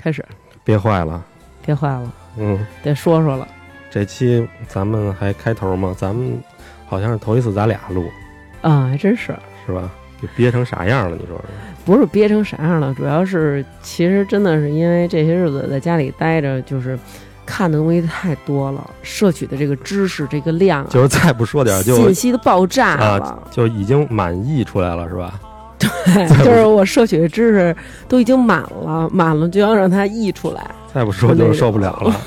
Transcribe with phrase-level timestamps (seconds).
[0.00, 0.24] 开始，
[0.64, 1.22] 憋坏了，
[1.64, 3.46] 憋坏了，嗯，得说说了。
[3.90, 5.94] 这期咱们还开头吗？
[5.98, 6.40] 咱们
[6.86, 8.08] 好像是头一次咱俩录，
[8.62, 9.36] 啊，还真是，
[9.66, 9.90] 是吧？
[10.22, 11.16] 就憋成啥样了？
[11.16, 11.44] 你说说？
[11.84, 16.98] 不是憋成啥样了，主要是其实真的是因为这些日子在家里待着，就是
[17.46, 23.24] 看的东西太多了，摄取的这个知识这个量啊，就是再不说点就信息的爆炸了。
[23.24, 25.40] 啊，就已经满溢出来了，是吧？
[25.80, 27.74] 对，就是我摄取的知识
[28.06, 32.20] 都已经满了，满了就要让它溢出来，再不说就受不了了。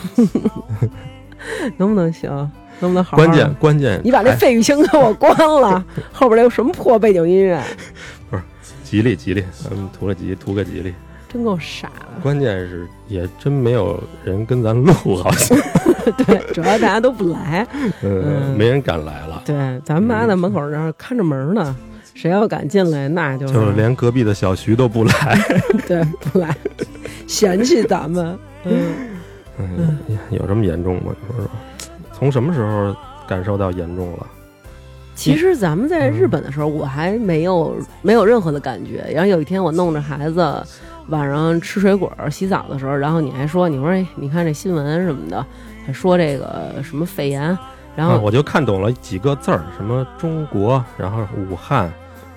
[1.78, 2.30] 能不能行？
[2.80, 3.18] 能不能好好？
[3.18, 7.62] 关键关键，你把那哎费玉清给我关了，后边那有什么破背景音乐？
[8.30, 8.44] 不是
[8.84, 10.94] 吉利吉利，咱们图个吉，图个吉利。
[11.32, 12.22] 真够傻的。
[12.22, 15.58] 关键是也真没有人跟咱录，好像，
[16.26, 17.66] 对，主要大家都不来。
[17.74, 21.76] 嗯，嗯没人敢来了，对，咱们妈在门口那儿看着门呢，
[22.14, 25.38] 谁要敢进来，那就是就是连隔壁的小徐都不来。
[25.88, 26.56] 对不来，
[27.28, 28.38] 嫌弃咱们。
[28.66, 28.94] 嗯，
[29.58, 29.98] 嗯，
[30.30, 31.14] 有这么严重吗？
[31.20, 31.50] 你说说，
[32.14, 32.96] 从什么时候
[33.28, 34.28] 感受到严重了？
[35.16, 39.06] 其实咱们在日本的时候，我还没有没有任何的感觉。
[39.14, 40.64] 然后有一天我弄着孩子
[41.10, 45.46] 晚上吃水果、洗澡的时候，然后你还说，你说哎，你看这新闻什么的，
[45.86, 47.56] 还说这个什么肺炎，
[47.96, 51.94] 然后啊我就看懂了几个字儿，什么中国，然后武汉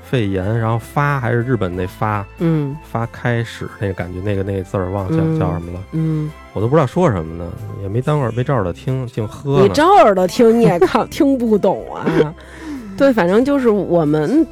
[0.09, 7.51] 肺炎，然后发还是日本那发嗯发开始那个感觉，那个那个字儿忘了叫、嗯叫什么了，嗯，我都不知道说什么呢，
[7.83, 9.61] 也没当耳没照着听，净喝。
[9.61, 12.35] 你照耳朵听你也看 听不懂啊。
[12.97, 14.47] 对，反正就是我们，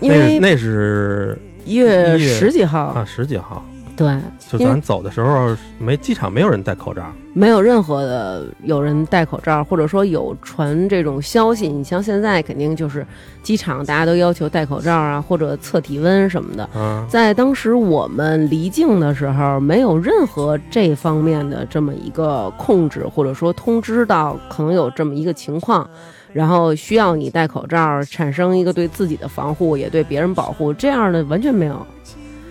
[0.00, 3.64] 因为那是一月十几号，啊十几号，
[4.00, 7.02] 对，就咱走的时候没机场没有人戴口罩，
[7.34, 11.68] 没有任何的有人戴口罩，或者说有传这种消息。
[11.68, 13.06] 你像现在肯定就是
[13.42, 16.64] 机场大家都要求戴口罩啊，或者测体温什么的。
[16.72, 25.86] 啊，在当时我们离境的时候，没有任何这方面的这么一个控制，或者说通知到可能有这么一个情况，
[26.32, 31.86] 然后需要你戴口罩，产生一个对自己的防护，也对别人保护，这样的完全没有。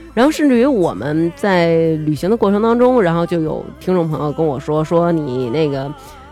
[0.15, 1.75] 然后甚至于我们在
[2.05, 5.91] 旅行的过程当中，然后就有听众朋友跟我说说你那个。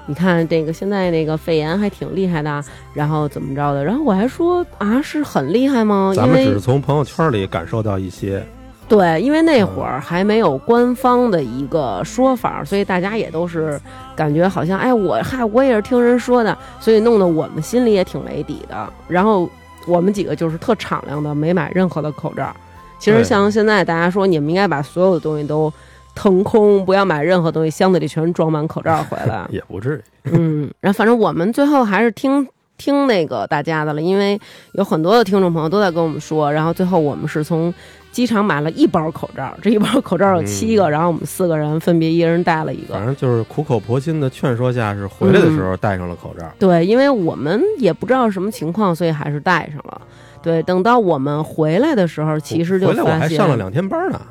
[0.10, 3.84] 你看这个现在那个肺炎还挺厉害的，然后怎么着的？
[3.84, 6.14] 然后我还说啊，是很厉害吗？
[6.16, 8.42] 因为咱们只是从朋友圈里感受到一些，
[8.88, 13.78] 对，因为那会儿还没有官方的一个说法，所以大家也都是
[14.16, 18.90] 感觉好像，哎，我嗨，我也是听人说的，所以弄得我们心里也挺没底的。
[19.10, 19.50] 然后
[19.86, 22.56] 我们几个就是特敞亮的，没买任何的口罩。
[23.00, 25.72] 其实像现在大家说，你们应该把所有的东西都
[26.16, 29.46] 腾空，不要买任何东西，箱子里全装满口罩回来。
[29.52, 30.32] 也不至于。
[30.32, 32.48] 嗯，然后反正我们最后还是听
[32.78, 34.40] 听那个大家的了，因为
[34.74, 37.74] 有很多的听众朋友都在跟我们说，然后最后我们是从
[38.12, 42.96] 机场买了一包口罩，这一包口罩有七个，嗯然后我们四个人分别一人戴了一个。
[42.96, 46.46] 反正就是苦口婆心的劝说下，是回来的时候戴上了口罩。
[46.58, 50.02] 对，因为我们也不知道什么情况，所以还是戴上了。
[50.48, 54.22] 对，等到我们回来的时候，其实就回来我还上了两天班呢，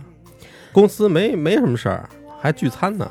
[0.72, 2.08] 公司没没什么事儿，
[2.40, 3.06] 还聚餐呢。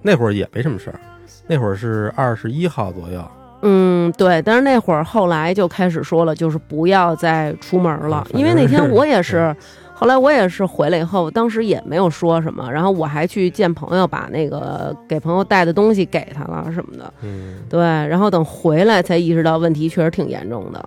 [0.00, 0.98] 那会儿也没什么事儿，
[1.46, 3.22] 那会儿是二十一号左右。
[3.60, 9.54] 嗯，对，但是那会儿后来就开始说了，就是不要再出门了，嗯因为那天我也是，
[9.94, 20.84] 后来我也是回来以后，当时也没有说什么，然后我还去见朋友，把那个给朋友带的东西给他了什么的，嗯，对，然后等回来才意识到问题确实挺严重的，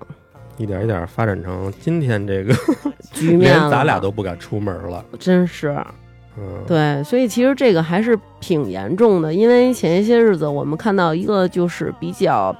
[0.57, 2.53] 一点一点发展成今天这个，
[3.11, 5.03] 局面连咱俩都不敢出门了。
[5.19, 5.75] 真是，
[6.37, 12.55] 嗯，对，所以其实这个还是挺严重的，因为前一些日子我们看到一个就是比较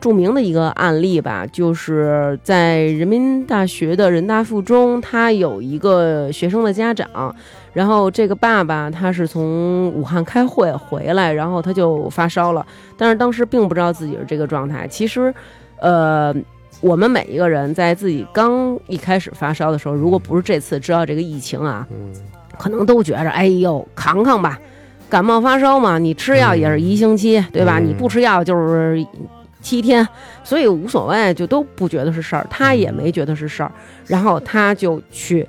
[0.00, 7.34] 著名的一个案例吧，就是在人民大学的人大附中，他有一个学生的家长，
[7.72, 12.64] 然后这个爸爸他是从武汉开会回来，然后他就发烧了，
[12.96, 14.86] 但是当时并不知道自己是这个状态。
[14.86, 15.34] 其实，
[15.80, 16.32] 呃。
[16.80, 22.12] 我们每一个人在自己刚一开始发烧的时候，如果不是这次知道这个疫情啊，嗯，
[22.58, 24.58] 可能都觉着，哎呦，扛扛吧，
[25.08, 27.78] 感冒发烧嘛，你吃药也是一星期，对吧？
[27.78, 27.86] 嗯。
[27.86, 29.06] 你不吃药就是
[29.60, 30.06] 七天，
[30.42, 33.70] 所以无所谓，就都不觉得是事儿，他也没觉得是事儿，
[34.06, 35.46] 然后他就去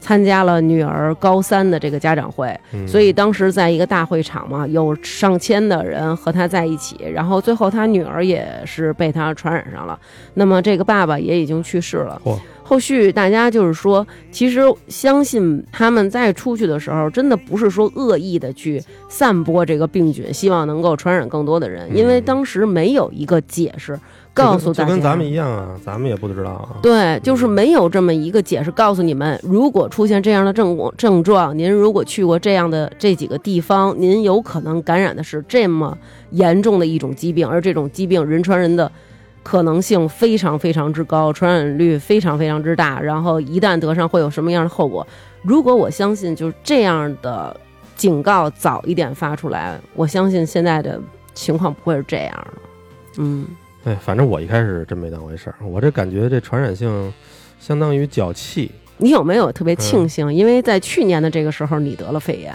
[0.00, 9.98] 参加了女儿高三的这个家长会，嗯所以当时在一个大会场嘛，有上千的人和他在一起，然后最后他女儿也是被他传染上了，
[10.34, 12.20] 那么这个爸爸也已经去世了。
[12.24, 12.38] 嚯
[12.70, 23.98] 后续大家就是说，其实相信他们再出去的时候，真的不是说恶意的去散播这个病菌，希望能够传染更多的人，因为嗯当时没有一个解释
[24.32, 24.88] 告诉大家。
[24.88, 26.78] 就跟咱们一样啊，咱们也不知道啊。
[26.80, 35.98] 对，就是没有这么一个解释告诉你们，如果出现这样的症症状，您如果去过这样的这几个地方，您有可能感染的是这么
[36.30, 38.92] 严重的一种疾病，而这种疾病人传人的
[39.42, 45.06] 可能性非常非常之高，传染率非常非常之大，然后一旦得上会有什么样的后果？
[45.42, 47.58] 如果我相信就是这样的
[47.96, 51.00] 警告早一点发出来，我相信现在的
[51.34, 52.60] 情况不会是这样的。
[53.18, 53.46] 嗯，
[53.84, 57.12] 哎，反正我一开始真没当回事儿，我这感觉这传染性
[57.58, 60.34] 相当于脚气你有没有特别庆嗯幸？
[60.34, 62.54] 因为在去年的这个时候你得了肺炎，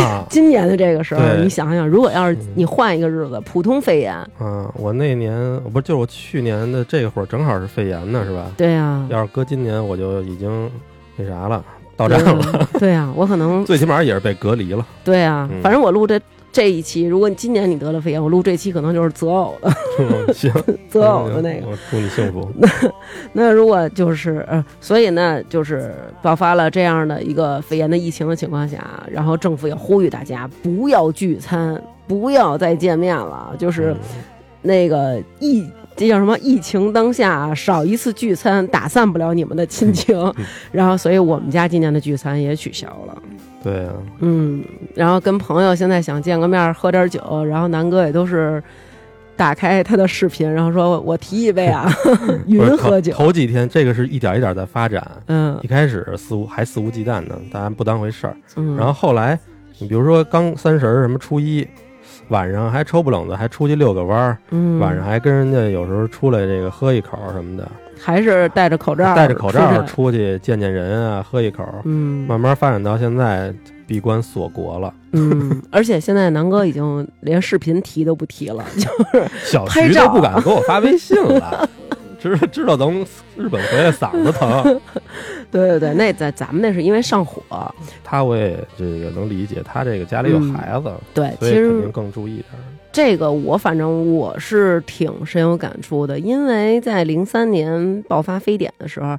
[0.00, 4.70] 啊今年的这个时候你想想，如果要是嗯你换一个日子，普通肺炎，啊！
[4.76, 5.32] 我那年
[5.72, 8.46] 不是就是我去年的这会儿正好是肺炎呢，是吧？
[8.56, 10.70] 对呀、要是搁今年，我就已经
[11.16, 11.64] 那啥了，
[11.96, 14.86] 到站了，嗯对呀、我可能 最起码也是被隔离了。
[15.04, 16.20] 对呀、嗯反正我录这
[16.52, 20.52] 这一期，如果你今年你得了肺炎，我录这期可能就是择偶的嗯行，
[20.88, 21.66] 择偶的那个。
[21.66, 22.46] 我祝你幸福。
[23.32, 33.92] 那如果就是呃，所以呢，就是爆发了这样的一个肺炎的疫情的情况下，然后政府也呼吁大家不要聚餐，不要再见面了，就是。
[33.92, 33.96] 嗯
[34.64, 36.38] 那个疫这叫什么？
[36.38, 40.16] 疫情当下，少一次聚餐打散不了你们的亲情。
[40.70, 43.22] 然后，所以我们家今年的聚餐也取消了。
[43.62, 44.64] 对啊，嗯，
[44.94, 48.62] 然后跟朋友现在想见个面喝点酒，然后南哥也都是
[49.36, 51.90] 打开他的视频，然后说我提一杯啊，
[52.46, 53.12] 云喝酒。
[53.12, 58.36] 头头几天这个是一点一点在发展，嗯一开始肆无还肆无忌惮的，大家不当回事儿。
[58.56, 59.38] 嗯，然后后来，
[59.78, 61.66] 你比如说刚三十什么初一，
[62.32, 64.78] 晚上还抽不冷子，还出去遛个弯儿，嗯。
[64.78, 67.70] 晚上还跟人家有时候出来这个喝一口什么的，
[68.00, 72.26] 还是戴着口罩，戴着口罩出去见见人啊，喝一口，嗯。
[72.26, 73.54] 慢慢发展到现在
[73.86, 81.68] 闭关锁国了，嗯，而且现在南哥已经连视频提都不提了，就是 小徐都不敢给我发微信了，
[82.22, 83.04] 知道知道从
[83.36, 84.80] 日本回来嗓子疼，
[85.50, 87.42] 对对对，那在咱们那是因为上火，
[88.04, 92.62] 他我也这个能理解，他这个家里有嗯孩子，对，其实以肯定更注意点儿。
[92.92, 99.16] 这个我反正我是挺深有感触的，因为在零三年爆发非典的时候，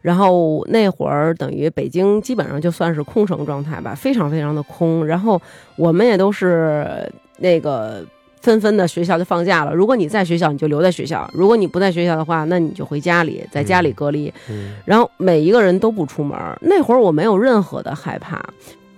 [0.00, 5.04] 然后那会儿等于北京基本上就算是空城状态吧，非常非常的空。
[5.04, 5.40] 然后
[5.76, 8.04] 我们也都是那个
[8.46, 14.32] 纷纷的学校就放假了，如果你在学校，你就留在学校；如果你不在学校的话，那你就回家里，在家里隔离。
[14.48, 18.40] 嗯，然后每一个人都不出门，那会儿我没有任何的害怕，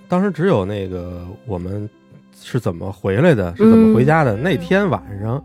[0.07, 1.89] 当时只有那个我们
[2.43, 4.37] 是怎么回来的，是怎么回家的。
[4.37, 5.43] 那天晚上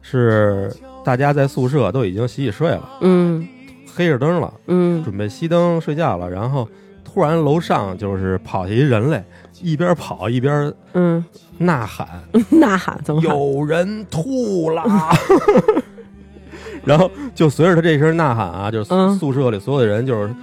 [0.00, 0.74] 是
[1.04, 3.46] 大家在宿舍都已经洗洗睡了，嗯。
[3.94, 5.04] 黑着灯了，嗯。
[5.04, 6.66] 准备熄灯睡觉了，然后
[7.04, 9.22] 突然楼上就是跑下一人来，
[9.62, 11.24] 一边跑一边嗯，
[11.58, 12.06] 呐喊
[12.50, 13.30] 呐喊怎么喊？
[13.30, 14.82] 有人吐了。
[16.84, 20.34] 然后就随着他这声呐喊啊，就是嗯宿舍里所有的人就是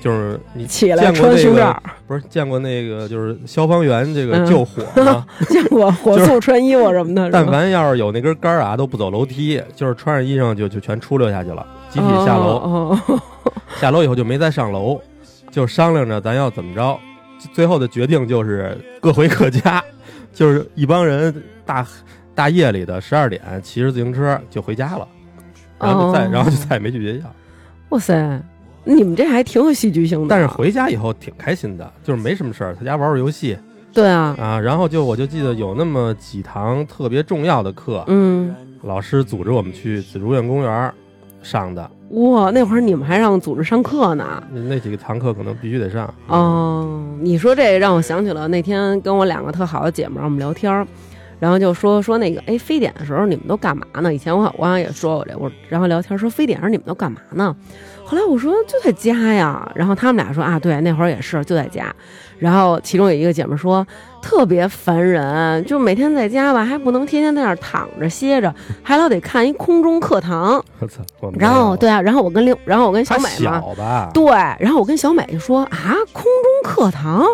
[0.00, 5.24] 就是你起来见过那个穿胸罩，不是见过那个就是消防员这个嗯救火吗？
[5.48, 12.58] 见过火速穿衣服什么的，是吧但凡要是有那根杆儿啊，都不走楼梯，就是穿上衣裳就就全出溜下去了，集体下楼。
[12.58, 13.20] 哦哦
[13.80, 15.00] 下楼以后就没再上楼，
[15.50, 16.98] 就商量着咱要怎么着。
[17.52, 19.82] 最后的决定就是各回各家，
[20.32, 21.34] 就是一帮人
[21.64, 21.86] 大
[22.34, 25.08] 大夜里的十二点骑着自行车就回家了，
[25.78, 27.32] 然后就再、哦然后就再也没去学校。
[27.90, 28.42] 哇塞，
[28.84, 30.26] 你们这还挺有戏剧性的。
[30.28, 33.56] 但是回家以后挺开心的，就是没什么事儿，在家玩玩游戏
[33.92, 34.60] 对啊，啊。
[34.60, 40.92] 然后就我就记得有那么几堂特别重要的课，嗯，老师组织我们去紫竹院公园
[41.46, 41.90] 上的。
[42.10, 44.42] 哇，那会儿你们还让组织上课呢。
[44.52, 46.12] 那几个堂课可能必须得上。
[46.28, 50.86] 哦，你说这让我想起了那天跟我两个特好的姐们儿我们聊天儿，
[51.38, 54.12] 然后就说说那个哎非典的时候你们都干嘛呢？
[54.12, 57.54] 以前我我好像也说过这，我然后聊天说非典时候你们都干嘛呢？
[58.04, 61.92] 后来我说就在家呀，然后他们俩说啊对，那会儿也是就在家，
[62.38, 63.84] 然后其中有一个姐们儿说
[64.22, 70.64] 特别烦人，就每天在家吧还不能天天在那儿躺着歇着，还老得看一空中课堂！
[71.36, 73.60] 然后对啊，然后我跟另然后我跟小美嘛，
[74.14, 74.24] 对，
[74.60, 77.26] 然后我跟小美就说啊，空中课堂，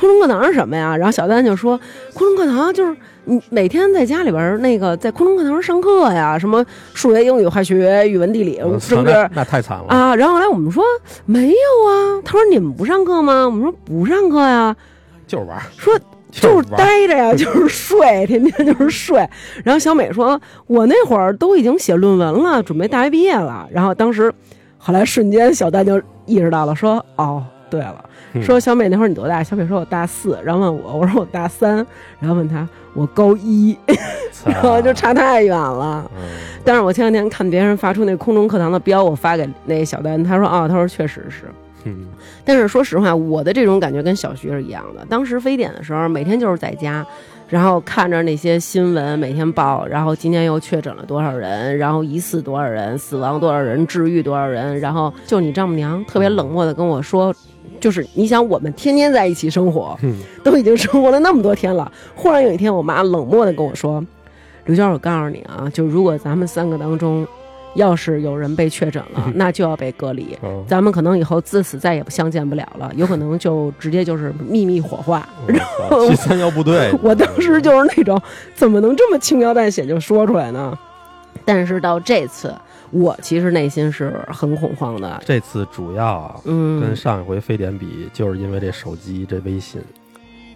[0.00, 0.96] 空中课堂是什么呀？
[0.96, 1.78] 然后小丹就说，
[2.14, 6.64] 空中课堂就是你每天在家里边儿那个在空中课堂上上课呀，什么
[6.94, 9.12] 数学、英语、化学、语文、地理，是不是？
[9.12, 9.84] 那那太惨了。
[9.88, 10.82] 啊，然后后来我们说
[11.26, 11.54] 没有
[11.90, 13.44] 啊，他说你们不上课吗？
[13.44, 14.74] 我们说不上课呀，
[15.26, 15.96] 就是玩儿，说
[16.30, 16.68] 就就是。
[16.70, 19.18] 待着呀， 就是睡，天天就是睡。
[19.62, 24.32] 然后小美说：“我那会儿都已经写论文了，准备大学毕业了。”然后当时
[24.78, 29.42] 后来瞬间小丹就意识到了，说哦，对了，嗯说小美那会儿你多大？
[29.42, 31.76] 小美说我大四，然后问我，我说我大三，
[32.18, 33.76] 然后问他我高一，
[34.44, 36.10] 然后就差太远了。
[36.16, 36.22] 嗯
[36.62, 41.44] 但是我前两天看别人发出那空中课堂的标，我发给那小丹，他说啊，他说确实是。
[41.84, 42.06] 嗯
[42.44, 45.04] 但是说实话，我的这种感觉跟小徐是一样的。
[45.08, 47.04] 当时非典的时候，每天就是在家，
[47.48, 57.34] 然后看着那些新闻，每天报，然后今天又确诊了多少人，然后疑似多少人，死亡多少人，治愈多少人，然后就你丈母娘特别冷漠的跟我说。
[57.80, 64.04] 就是你想，我们天天在一起生活，嗯都已经生活了那么多天了，忽然有一天，我妈冷漠的跟我说
[64.66, 67.26] ：“刘娟，我告诉你啊，就如果咱们三个当中，
[67.74, 70.36] 要是有人被确诊了，那就要被隔离。
[70.42, 75.28] 嗯咱们可能以后自此再也不相见不了了， 有可能就直接就是秘密火化。
[75.46, 78.20] 然后七三幺部队 我当时就是那种
[78.54, 80.76] 怎么能这么轻描淡写就说出来呢？
[81.44, 82.54] 但是到这次，
[82.90, 85.22] 我其实内心是很恐慌的。
[85.24, 89.80] 这次主要啊跟嗯，上一回非典比，就是因为这手机这微信，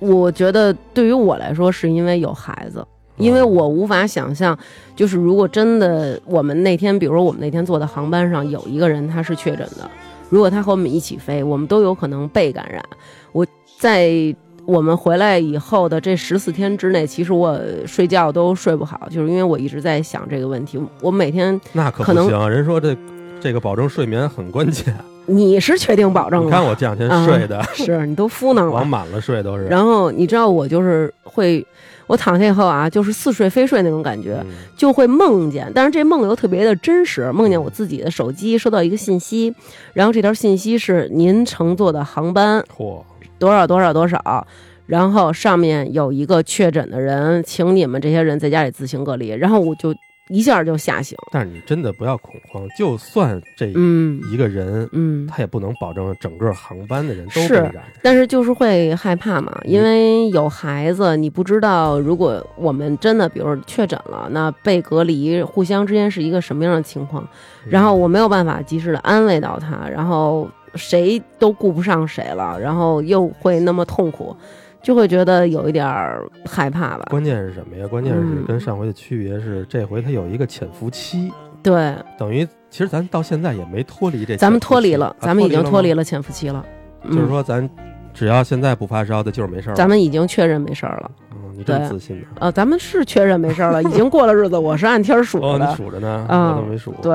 [0.01, 2.87] 我觉得对于我来说，是因为有孩子。
[3.17, 4.59] 因为我无法想象，
[4.97, 9.89] 就是如果真的我们那天，比如说我们那天坐的航班上有一个人他是确诊的，
[10.29, 12.85] 如果他和我们一起飞，我们都有可能被感染。
[13.31, 13.47] 我
[13.79, 14.35] 在
[14.67, 20.81] 我们回来以后的这十四天之内，其实我睡觉都睡不好，就是因为我一直在想这个问题。
[21.01, 22.51] 我每天，那可不行。
[22.51, 22.97] 人说这
[23.41, 24.95] 这个保证睡眠很关键。
[25.27, 26.51] 你是确定保证你？
[26.51, 28.73] 看我这两天啊睡的，是你都敷弄了。
[28.73, 29.65] 往满了睡都是。
[29.67, 31.67] 然后你知道我就是会，
[32.07, 34.39] 我躺下以后啊，就是似睡非睡那种感觉。
[34.45, 39.55] 嗯就会梦见，但是这梦又特别的真实，梦见我自己的手机收到一个信息，
[39.95, 43.03] 然后这条信息是您乘坐的航班嚯，
[43.45, 44.47] 多少多少多少，
[44.87, 49.95] 然后上面有一个确诊的人，请你们这些人在家里自行隔离，然后我就
[50.31, 57.83] 一下就吓醒，但是你真的不要恐慌，就算这嗯一个人，嗯，他也不能保证整个航班的人都被是染上。
[58.03, 67.29] 但是就是会害怕嘛，因为有孩子，你不知道如果我们真的比如确诊了，那被隔离，互相之间是一个什么样的情况？
[67.69, 74.37] 然后我没有办法及时的安慰到他，然后谁都顾不上谁了，然后又会那么痛苦，
[74.83, 77.07] 就会觉得有一点儿害怕吧。
[77.11, 77.87] 关键是什么呀？
[77.87, 84.37] 关键是嗯跟上回的区别是，这回它有一个潜伏期，对，等于其实咱到现在也没脱离这。
[84.37, 86.55] 咱们脱离了，咱们已经脱离了了潜伏期了。
[86.55, 86.65] 吗，
[87.05, 87.69] 就是嗯，说咱
[88.13, 89.75] 只要现在不发烧，的就是没事儿。
[89.75, 91.11] 咱们已经确认没事儿了。
[91.33, 92.37] 嗯，你这么自信啊？
[92.41, 95.67] 呃，咱们是确认没事儿了，已经过了日子，我是按天儿数哦，的。
[95.67, 97.13] 你数着呢，嗯我都没数。，对，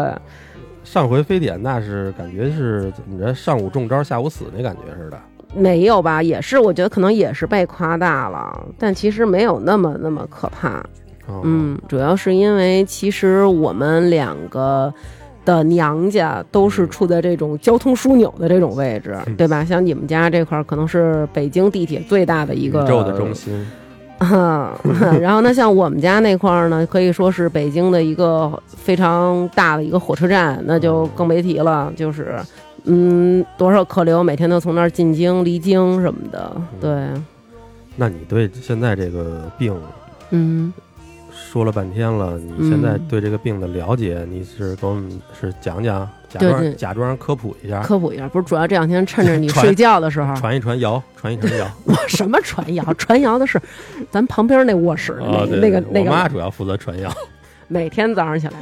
[0.92, 5.20] 上回非典那是感觉是怎么着，上午中招，下午死那感觉似的。
[5.56, 6.24] 没有吧？
[6.24, 10.80] 也是，我觉得可能也是被夸大了，但其实没有那么那么可怕。
[11.28, 14.92] 哦、嗯，主要是因为其实我们两个
[15.46, 19.64] 的娘家都是处在这种交通枢纽的这种位置，嗯对吧？
[19.64, 23.64] 像你们家这块儿可能是北京地铁最大的一个宇宙的中心。
[24.20, 24.78] 啊，
[25.20, 32.38] 然后呢，像我们家那块儿呢，可以说是北京的一个非常大的一个火车站，那就更别提了，就是，
[32.84, 37.08] 嗯，多少客流每天都从那儿进京、离京什么的，对，
[37.96, 39.74] 那你对现在这个病
[40.32, 40.74] 嗯，
[41.32, 45.10] 说了半天了，你现在对这个病的了解，你是给我们
[45.40, 51.68] 是讲讲，假装对对假装科普一下，科普一下，不是主要这两天趁着你 睡觉的时候，传一传谣，传一传谣。
[51.86, 52.94] 我什么传谣？
[52.94, 53.60] 传谣的是
[54.12, 55.18] 咱旁边那卧室
[55.50, 57.12] 那个那个我妈，主要负责传谣，
[57.68, 58.54] 每天早上起来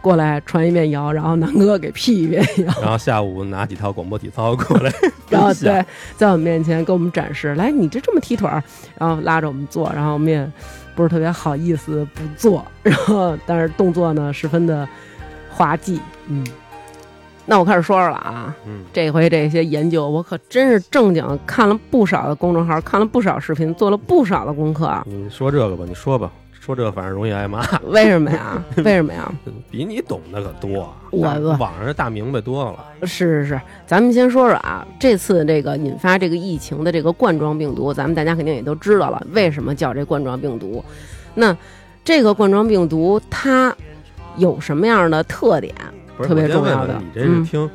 [0.00, 2.72] 过来传一遍谣，然后南哥给辟一遍谣。
[2.80, 4.90] 然后下午拿几套广播体操过来
[5.28, 5.84] 然后对，
[6.16, 8.62] 在我们面前给我们展示，来，你就这么踢腿儿，
[8.96, 10.50] 然后拉着我们做，然后我们也
[10.94, 14.88] 不是特别好意思不做，然后但是动作呢十分的
[15.50, 16.46] 滑稽，嗯。
[17.46, 25.00] 那我开始说说了啊，嗯，这回这些研究我可真是正经看了不少的公众号，看了不少视频，做了不少的功课。
[25.06, 28.60] 你说这个吧，你说吧，说这个反正容易挨骂， 为什么呀？
[28.78, 29.32] 为什么呀？
[29.70, 32.84] 比你懂的可多，我网上大明白多了。
[33.02, 40.84] 是是是，咱们先说说啊，这次这个引发这个疫情的这个冠状病毒，咱们大家肯定也都知道了，为什么叫这冠状病毒？
[41.34, 41.56] 那
[42.04, 43.72] 这个冠状病毒它
[44.36, 45.72] 有什么样的特点？
[46.16, 47.70] 不是特别我先问重要的问你这是嗯听、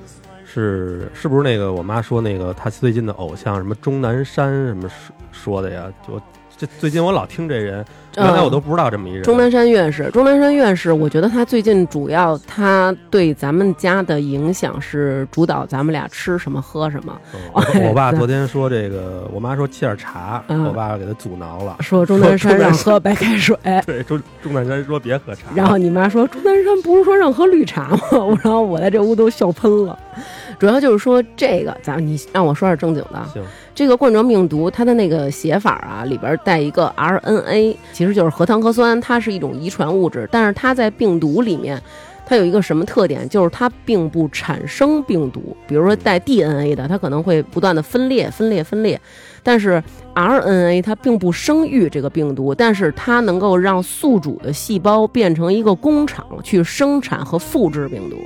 [0.46, 5.92] 是是不是那个我妈说那个她最近的偶像什么钟南山什么说说的呀？
[6.06, 6.22] 就
[6.58, 7.86] 这最近我老听这人，
[8.18, 9.24] 原来我都不知道这么一人。
[9.24, 17.18] 钟南山院士，钟南山院士，我觉得他最近主要他对咱们家的影响是主导咱们俩吃什么喝什么。
[17.54, 28.00] 我我爸昨天说这个，我妈说沏点茶，嗯我爸给他阻挠了，说钟南山让喝白开水，对，钟钟南山说别喝茶，然后你妈说钟南山不是说让喝绿茶吗？
[28.44, 29.98] 然后我在这屋都笑喷了。
[30.60, 33.20] 主要就是说这个，咱你让我说点正经的。
[33.34, 33.44] 行，
[33.82, 41.82] 这个冠状病毒它的那个写法啊，里边带一个 RNA，其实就是核糖核酸，它是一种遗传物质，但是它在病毒里面。
[42.24, 43.28] 它有一个什么特点？
[43.28, 49.02] 就是它并不产生病毒，比如说带 DNA 的，它可能会不断的分裂、分裂、分裂。
[49.44, 49.84] 但是
[50.14, 58.18] RNA 它并不生育这个病毒，但是它能够让宿主的细胞变成一个工厂去生产和复制病毒。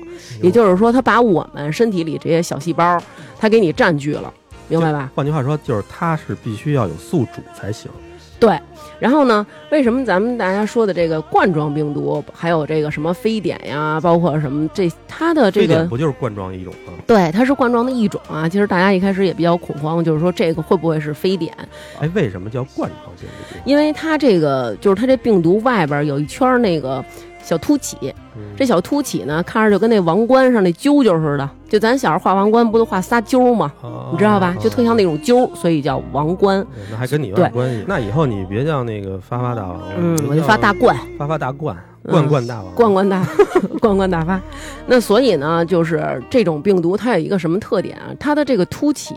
[0.44, 3.02] 也就是说，它把我们身体里这些小细胞，
[3.40, 4.32] 它给你占据了，
[4.68, 5.12] 明白吧？
[5.16, 7.90] 换句话说，就是它是必须要有宿主才行。
[8.38, 8.60] 对，
[9.00, 9.48] 然后呢？
[9.72, 16.92] 为什么咱们大家说的这个冠状病毒，还有这个什么非典呀，包括什么这它的这个，非典不就是冠状一种吗？
[17.08, 18.48] 对，它是冠状的一种啊。
[18.48, 21.56] 其实大家一开始也比较恐慌，就是说这个会不会是非典？
[22.00, 23.56] 哎，为什么叫冠状病毒？
[23.64, 27.04] 因为它这个就是它这病毒外边有一圈那个
[27.46, 27.96] 小凸起，
[28.36, 31.48] 嗯这小凸起呢，看着就跟那王冠上那揪揪似的。
[31.70, 33.72] 就咱小时候画王冠不都画仨揪吗？
[33.82, 34.56] 哦你知道吧？
[34.60, 36.60] 就特像那种揪，所以叫王冠。
[36.74, 37.86] 对那还跟你有点关系。
[37.88, 39.80] 那以后你别叫那个发发大王
[40.28, 40.98] 我就发大冠。
[41.18, 43.26] 发发大冠，嗯冠冠大王，冠冠大
[43.80, 44.42] 冠冠大发。
[44.88, 48.10] 那所以呢，就是这种病毒它有一个什么特点啊？
[48.20, 49.14] 它的这个凸起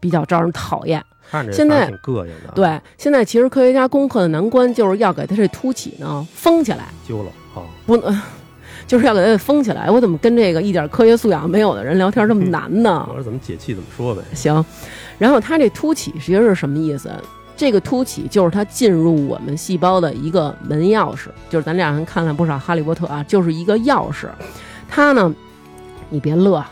[0.00, 1.02] 比较招人讨厌。
[1.28, 7.62] 看着现在挺膈应的。，对，现在其实科学家攻克的难关就是要给它这凸起呢封起来，揪了啊！
[7.86, 8.16] 不能。
[8.86, 13.14] 就是要给它封起来，我怎么跟这个一点科学素养没有的人聊天这么难呢我？
[13.14, 14.22] 说怎么解气怎么说呗。
[14.32, 14.64] 行，
[15.18, 17.10] 然后它这凸起其实是什么意思？
[17.56, 24.28] 这个凸起就是它进入我们细胞的一个门钥匙，就是咱俩人看了不少《哈利波特》啊，就是一个钥匙。
[24.88, 25.34] 它呢，
[26.08, 26.64] 你别乐，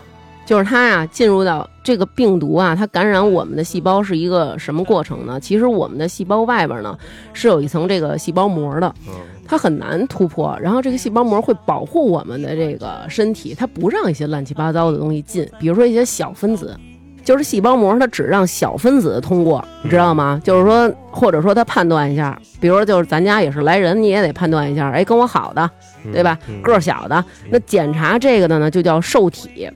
[0.45, 5.41] 就是它呀、进入到这个病毒啊，它感染我们的细胞是一个什么过程呢？
[5.41, 6.97] 其实我们的细胞外边呢
[7.33, 9.15] 是有一层这个细胞膜的，嗯，
[9.47, 16.77] 它很难突破，然后这个细胞膜会保护我们的这个身体，它不让一些乱七八糟的东西进，比如说一些小分子，
[17.25, 20.39] 就是细胞膜它只让小分子通过，你知道吗？
[20.45, 25.71] 就是说，或者说它判断一下，比如说就是咱家也是来人，你也得判断一下，哎，跟我好的，
[26.05, 26.39] 嗯对吧？
[26.49, 29.71] 嗯个儿小的，那检查这个的呢，就叫受体。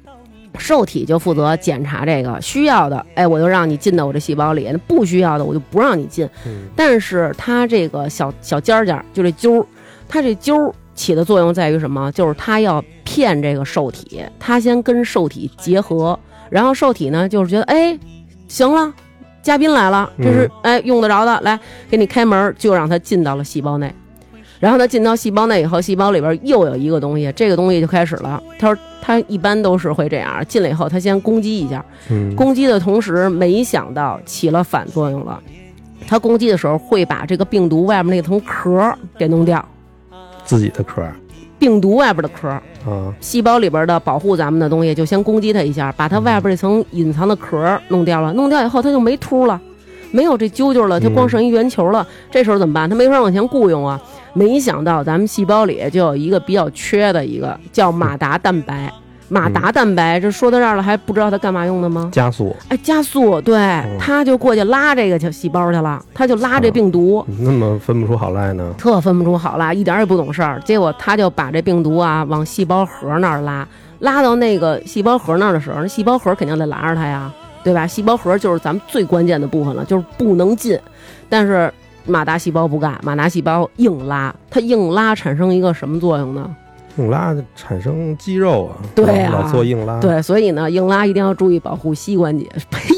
[0.58, 6.28] 受体就负责检查这个需要的，哎，我就让你进到我这细胞里；那不需要的，我就不让你进。
[6.44, 9.66] 嗯但是它这个小小尖儿尖儿，就这揪儿，
[10.08, 12.10] 它这揪儿起的作用在于什么？
[12.12, 16.18] 就是它要骗这个受体，它先跟受体结合，
[16.50, 17.98] 然后受体呢就是觉得，哎，
[18.48, 18.92] 行了，
[19.42, 23.94] 嘉宾来了，这是、哎用得着的，来给你开门，就让它进到了细胞内。
[24.60, 28.42] 然后它进到细胞内以后，细胞里边又有一个东西，这个东西就开始了。
[28.58, 35.40] 他说他一般都是会这样，进来以后他先攻击一下，嗯，攻击的同时，没想到起了反作用了。
[36.06, 39.62] 它攻击的时候会把这个病毒外面那层壳儿给弄掉，
[40.44, 41.02] 自己的壳。
[41.02, 41.14] 儿
[41.58, 42.48] 病毒外边的壳。
[42.48, 48.32] 儿，啊，细胞里边的保护咱们的东西就先攻击它一下，把它外边这层隐藏的壳儿弄掉了。
[48.32, 49.60] 弄掉以后，它就没秃了，
[50.10, 52.06] 没有这啾啾了，它光剩一圆球了。
[52.30, 52.88] 这时候怎么办？
[52.88, 54.00] 它没法往前雇佣啊。
[54.32, 58.92] 没想到咱们细胞里就有一个比较缺的一个叫马达蛋白。
[59.30, 62.08] 马达蛋白，这说到这儿了，还不知道它干嘛用的吗？
[62.10, 63.58] 加速，哎，加速，对，
[64.00, 68.72] 他就过去拉这个小细胞去了，他就拉这病毒，那么分不出好赖呢？
[68.78, 70.58] 特分不出好赖，一点儿也不懂事儿。
[70.64, 73.68] 结果他就把这病毒啊往细胞核那儿拉，
[73.98, 77.30] 拉到那个细胞核那儿的时候，那细胞核肯定得拦着它呀，
[77.64, 77.86] 对吧？
[77.86, 80.78] 细胞核就是咱们最关键的部分了，就是不能进。
[81.28, 81.72] 但是
[82.06, 86.54] 马达细胞不干，马达细胞硬拉，它硬拉产生一个什么作用呢？
[86.96, 92.44] 硬拉产生肌肉啊，对啊老老做硬拉，，对，所以呢，硬拉一定要注意保护膝关节。
[92.70, 92.94] 呸！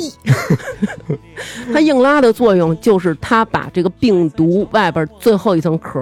[1.73, 6.01] 它硬拉的作用就是它把这个病毒外边最后一层壳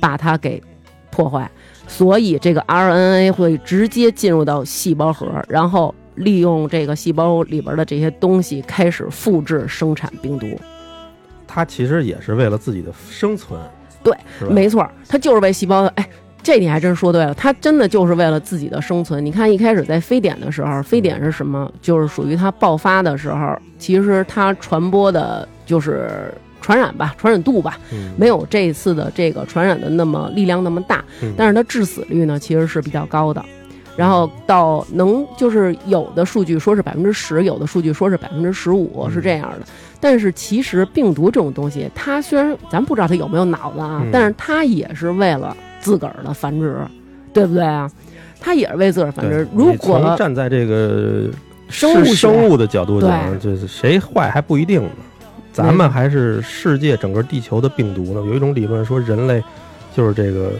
[0.00, 0.62] 把它给
[1.10, 1.50] 破坏，
[1.86, 10.46] 所以这个 RNA 会直接进入到细胞核，然后利用这个细胞里边的这些东西开始复制生产病毒。
[11.46, 13.58] 它其实也是为了自己的生存，
[14.02, 14.14] 对，
[14.50, 15.88] 没错儿，它就是为细胞的。
[15.90, 16.06] 哎，
[16.42, 19.24] 这你还真说对了，它真的就是为了自己的生存。
[19.24, 21.72] 你看一开始在非典的时候，非典是什么？
[21.80, 33.42] 就是属于它爆发的时候，其实它传播的就是传染吧，传染度吧，嗯没有这一次的这个传染的那么力量那么大，嗯但是它致死率呢其实是比较高的。
[33.96, 39.66] 然后到能就是有的数据说是百分之十，有的数据说是百分之十五，嗯是这样的。
[39.98, 46.76] 但是其实病毒这种东西，它虽然咱不知道它有没有脑子啊，嗯但是它也是为了自个儿的繁殖，
[47.32, 47.90] 对不对啊？
[48.38, 49.48] 它也是为自个儿繁殖对。
[49.54, 51.24] 如果站在这个
[51.68, 54.90] 生物生物的角度讲，对就是谁坏还不一定呢。
[55.52, 58.20] 咱们还是世界整个地球的病毒呢。
[58.26, 59.42] 有一种理论说，人类
[59.96, 60.50] 就是这个，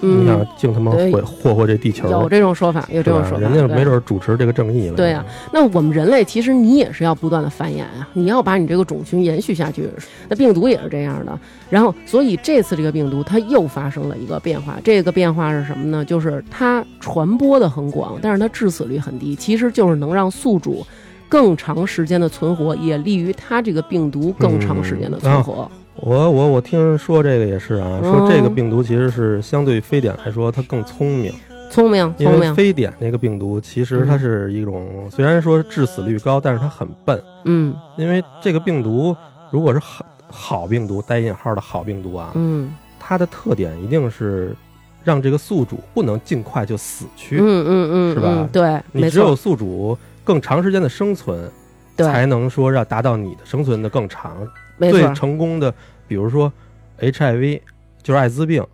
[0.00, 4.96] 你想嗯，净他妈对毁祸祸这地球，有这种说法，有这种说法，对人家没准主持这个正义了。
[4.96, 9.88] 对呀那我们人类其实你也是要不断的繁衍啊，你要把你这个种群延续下去。
[10.28, 16.04] 那病毒也是这样的，然后所以这次这个病毒它又发生了一个变化，这个变化是什么呢？
[16.04, 20.86] 就是它传播的很广，但是它致死率很低，其实就是能让宿主
[21.28, 25.70] 更长时间的存活，也利于它这个病毒更长时间的存活。
[26.02, 28.10] 我我我听说这个也是啊，嗯。
[28.10, 31.32] 说这个病毒其实是相对非典来说它更聪明，
[31.70, 37.74] 聪明，因为非典那个病毒其实它是一种虽然说致死率高，但是它很笨，嗯。
[37.96, 39.14] 因为这个病毒
[39.50, 42.72] 如果是好好病毒带引号的好病毒啊，嗯。
[42.98, 44.54] 它的特点一定是
[45.02, 48.28] 让这个宿主不能尽快就死去，嗯嗯嗯，是吧？
[48.30, 51.50] 嗯对，你只有，宿主更长时间的生存，
[51.96, 54.46] 才能说让达到你的生存的更长。
[54.80, 55.72] 没错最，成功的，
[56.08, 56.50] 比如说
[56.98, 57.60] HIV，
[58.02, 58.66] 就是艾滋病，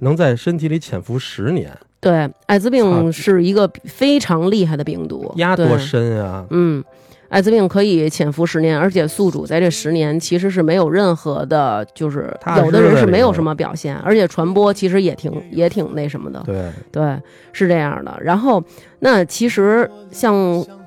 [0.00, 1.70] 能在身体里潜伏十年，
[2.00, 6.44] 对，艾滋病是一个非常厉害的病毒，对压多深啊！
[6.50, 6.82] 嗯，
[7.28, 17.16] 艾滋病可以潜伏十年，而且宿主在这十年其实是没有任何的，就是踏实有的人是没有什么表现，而且传播其实也挺也挺那什么的，对，对，
[17.52, 18.18] 是这样的。
[18.20, 18.62] 然后
[18.98, 20.34] 那其实像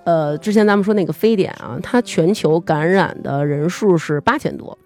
[0.06, 4.78] 呃之前咱们说那个非典啊，它全球感染的人数是八千多。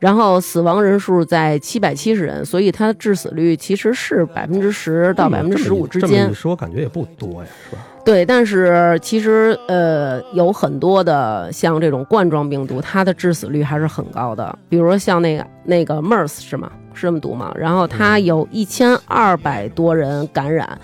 [0.00, 6.34] 然后死亡人数在七百七十人，所以它致死率其实是百分之十到百分之十五之间这么一。
[6.34, 7.82] 说，感觉也不多呀，是吧？
[8.04, 14.58] 对，但是其实呃，有很多的像这种冠状病毒，它的致死率还是很高的。
[14.68, 16.70] 比如说像那个那个 MERS 是吗？
[16.92, 17.50] 是这么读吗？
[17.56, 20.78] 然后它有一千二百多人感染，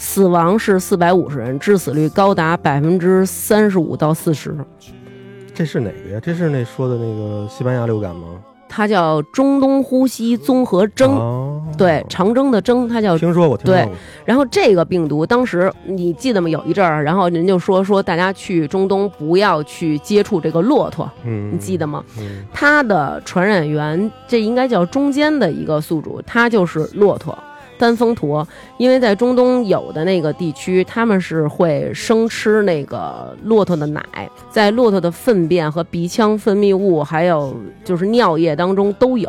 [0.00, 4.56] 死亡是四百五十人，致死率高达百分之三十五到四十。
[5.52, 6.20] 这是哪个呀？
[6.22, 8.28] 这是那说的那个西班牙流感吗？
[8.66, 13.94] 它叫中东呼吸综合征，哦，对，长征的征，它叫听说过，听说过。
[14.24, 16.48] 然后这个病毒当时你记得吗？
[16.48, 22.02] 有一阵儿，然后人就说说大家去中东不要去接触这个骆驼，嗯，你记得吗？
[22.18, 22.42] 嗯？
[22.54, 27.36] 它的传染源这应该叫中间的一个宿主，它就是骆驼。
[27.80, 34.04] 单峰驼，因为在中东有的那个地区，他们是会生吃那个骆驼的奶，
[34.50, 39.28] 在骆驼的粪便和鼻腔分泌物，还有就是尿液当中都有。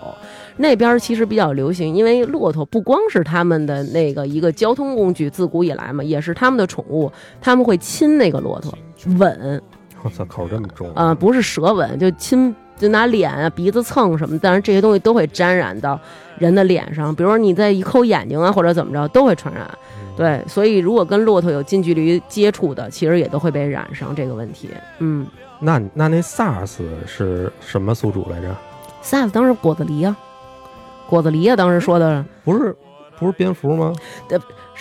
[0.58, 7.10] 那边其实比较流行，因为骆驼不光是他们的那个一个交通工具，自古以来嘛，也是他们的宠物，
[7.40, 8.78] 他们会亲那个骆驼，
[9.18, 9.62] 吻，
[10.04, 16.00] 我操，口这么重啊、不是舌吻，就亲，就拿脸啊、鼻子蹭什么，但是这些东西都会沾染到
[16.40, 19.70] 人的脸上，比如说你在一抠眼睛啊，或者怎么着，都会传染。
[20.18, 24.70] 对，所以如果跟骆驼有近距离接触的，其实也都会被染上这个问题。
[24.98, 25.28] 嗯
[25.60, 28.56] 那那那 SARS 是什么宿主来着
[29.04, 30.18] ？，SARS 当时果子狸啊，
[31.08, 32.76] 果子狸啊，当时说的不是
[33.20, 33.94] 不是蝙蝠吗？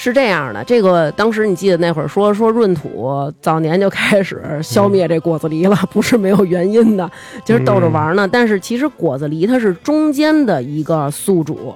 [0.02, 7.10] 是这样的，这个当时你记得那会儿说说闰土早年就开始消灭这果子狸了，不是没有原因的，
[7.44, 8.26] 就是逗着玩呢。
[8.26, 11.74] 但是其实果子狸它是中间的一个宿主，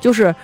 [0.00, 0.34] 就是。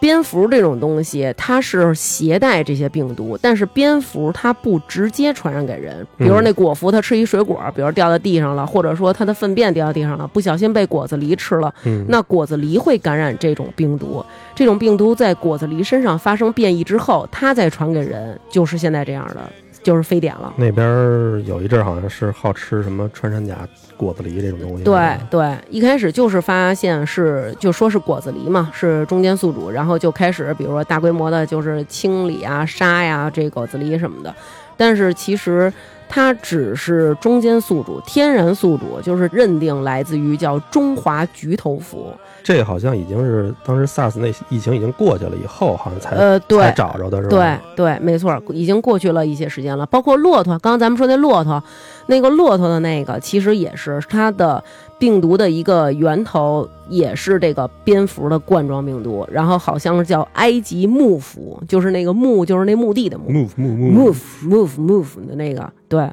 [0.00, 6.06] 蝙蝠这种东西，它是携带这些病毒，但是蝙蝠它不直接传染给人。
[6.16, 19.40] 比如那果蝠，它吃一水果，比如掉在地上了，或者说它的粪便掉到地上了，不小心被果子狸吃了，嗯，那果子狸会感染这种病毒，这种病毒在果子狸身上发生变异之后，它再传给人，就是现在这样的，
[19.82, 20.52] 就是非典了。
[20.56, 23.56] 那边儿有一阵儿好像是好吃什么穿山甲、
[23.96, 24.84] 果子狸这种东西。
[24.84, 34.34] 对对，一开始就是发现是就说是果子狸嘛，是中间宿主，然后就开始比如说大规模的就是清理啊、杀呀这果子狸什么的，
[34.76, 35.72] 但是其实。
[36.08, 47.60] 它只是中间宿主，天然宿主就是认定来自于叫中华菊头蝠，这好像已经是当时 SARS 那疫情已经过去了以后，好像才、呃，对，才找着的是吧？
[47.76, 49.84] 对对，没错，已经过去了一些时间了。
[49.86, 51.62] 包括骆驼，刚刚咱们说那骆驼，
[52.06, 54.62] 那个骆驼的那个，其实也是它的
[54.98, 59.26] 病毒的一个源头，也是这个蝙蝠的冠状病毒。
[59.30, 64.14] 然后好像是叫埃及木蝠，就是那个木，就是那墓地的墓 move move move。
[64.48, 66.10] ，move move move 的那个，对。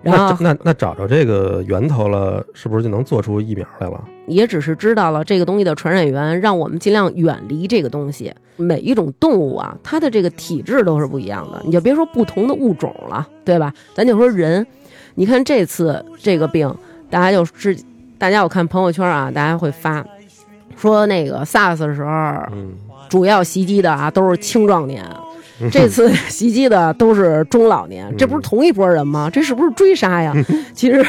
[0.00, 4.02] 然后那那那找着这个源头了，是不是就能做出疫苗来了？
[4.28, 8.32] 也只是知道了这个东西的传染源，让我们尽量远离这个东西。
[8.56, 13.74] 每一种动物啊，它的这个体质都是不一样的，你就别说不同的物种了，对吧？
[13.92, 14.64] 咱就说人，
[15.16, 16.72] 你看这次这个病，
[17.10, 17.76] 大家就是
[18.18, 20.04] 大家我看朋友圈啊，大家会发
[20.76, 22.08] 说那个 SARS 的时候，
[22.52, 22.72] 嗯，
[23.08, 25.04] 主要袭击的啊都是青壮年。
[25.72, 29.28] 这次 袭击的都是中老年，这不是同一拨人吗？
[29.28, 30.32] 这是不是追杀呀？
[30.72, 31.04] 其实，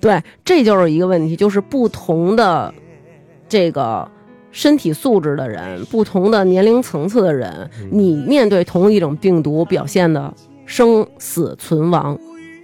[0.00, 2.72] 对，这就是一个问题，就是不同的
[3.48, 4.08] 这个
[4.50, 10.34] 身体素质的人，不同的年龄层次的人，你面对同一种病毒表现的
[10.66, 12.18] 生死存亡，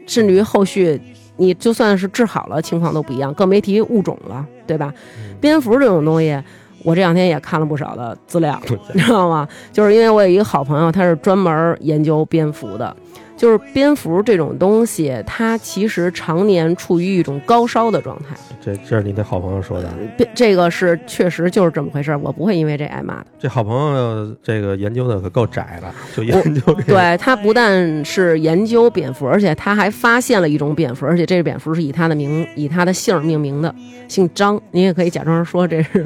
[0.08, 1.00] 甚至于后续
[1.38, 4.92] 你就算是治好了，情况都不一样，更别提物种了，对吧？
[5.40, 6.38] 蝙蝠这种东西。
[6.84, 8.60] 我这两天也看了不少的资料，
[8.94, 9.48] 你知道吗？
[9.72, 12.96] 就是因为我有一个好朋友，他是专门研究蝙蝠的。
[13.38, 18.36] 就是蝙蝠这种东西，它其实常年处于一种高烧的状态。
[18.60, 19.88] 这这是你的好朋友说的？
[20.34, 23.26] 这个是确实就是这么回事儿，我不会因为这挨骂的。
[23.38, 26.82] 这好朋友这个研究的可够窄的，就研究 这个。
[26.82, 33.72] 对他不但是研究蝙蝠，而且他还发现了一种蝙蝠，而且这个蝙蝠是以他的名、以他的姓命名的，
[34.08, 34.60] 姓张。
[34.72, 36.04] 你也可以假装说这是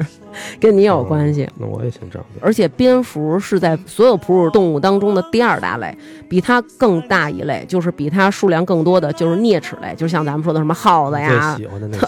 [0.59, 1.49] 跟你有关系。
[1.57, 2.23] 那我也姓张。
[2.39, 5.97] 而且蝙蝠是在所有哺乳动物当中的第二大类，
[6.29, 7.22] 比它更大。
[7.29, 11.57] 一类就是比它数量更多的就是啮齿类，就像咱们说的什么耗子呀，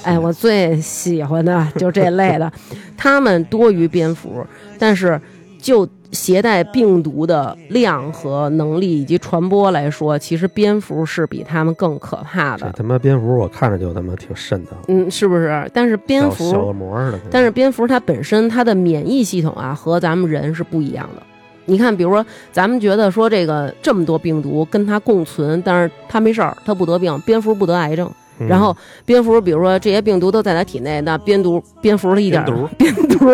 [0.04, 2.52] 哎，我最喜欢的 就这类的，
[2.98, 4.46] 它们多于蝙蝠，
[4.80, 5.20] 但是
[5.60, 12.72] 就携带病毒的量和能力以及传播来说，其实蝙蝠是比它们更可怕的。
[12.78, 15.70] 他妈蝙蝠我看着就他妈挺瘆的，嗯，是不是？
[15.74, 21.24] 但是蝙蝠小恶魔似的，但是蝙蝠它本身它的免疫系统啊和咱们人是不一样的。
[21.66, 27.20] 你看，比如说，咱们觉得说这个这么多病毒跟它共存，但是它没事儿，它不得病。
[27.26, 28.10] 蝙蝠不得癌症，
[28.48, 28.76] 然后
[29.06, 32.44] 蝙蝠，比如说这些病毒都在它体内，那蝙蝠 蝙蝠它一点
[32.78, 33.30] 蝙蝠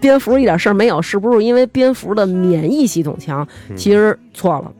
[0.00, 3.46] 蝙蝠一点事儿没有，是不是因为蝙蝠的免疫系统强？
[3.76, 4.72] 其实错了。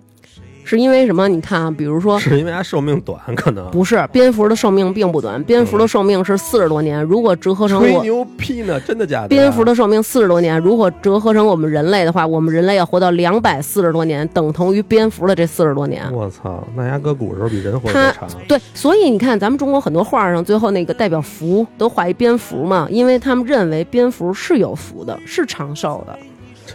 [0.71, 1.27] 是因为什么？
[1.27, 4.09] 你看啊，比如说，是因为它寿命短，可能不是。
[4.13, 7.03] 蝙蝠的寿命并不短，蝙蝠的寿命是四十多年。
[7.03, 8.79] 如果折合成吹牛批呢？
[8.79, 9.29] 真的假的？
[9.29, 16.09] 蝙蝠的寿命四十多年，如果折合成我们人类的话，我们人类要活到两百四十多年，等同于蝙蝠的这四十多年。
[16.13, 18.29] 我操，那牙搁古时候比人活得长。
[18.47, 26.17] 对，所以你看，咱们中国很多画上最后那个代表福都画一蝙蝠嘛，因为他们认为蝙蝠是有福的，是长寿的。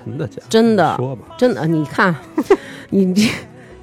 [0.05, 0.43] 真的假的？
[0.49, 0.95] 真的。
[0.97, 1.21] 说吧。
[1.37, 2.13] 真的，你看，
[2.91, 3.29] 你这。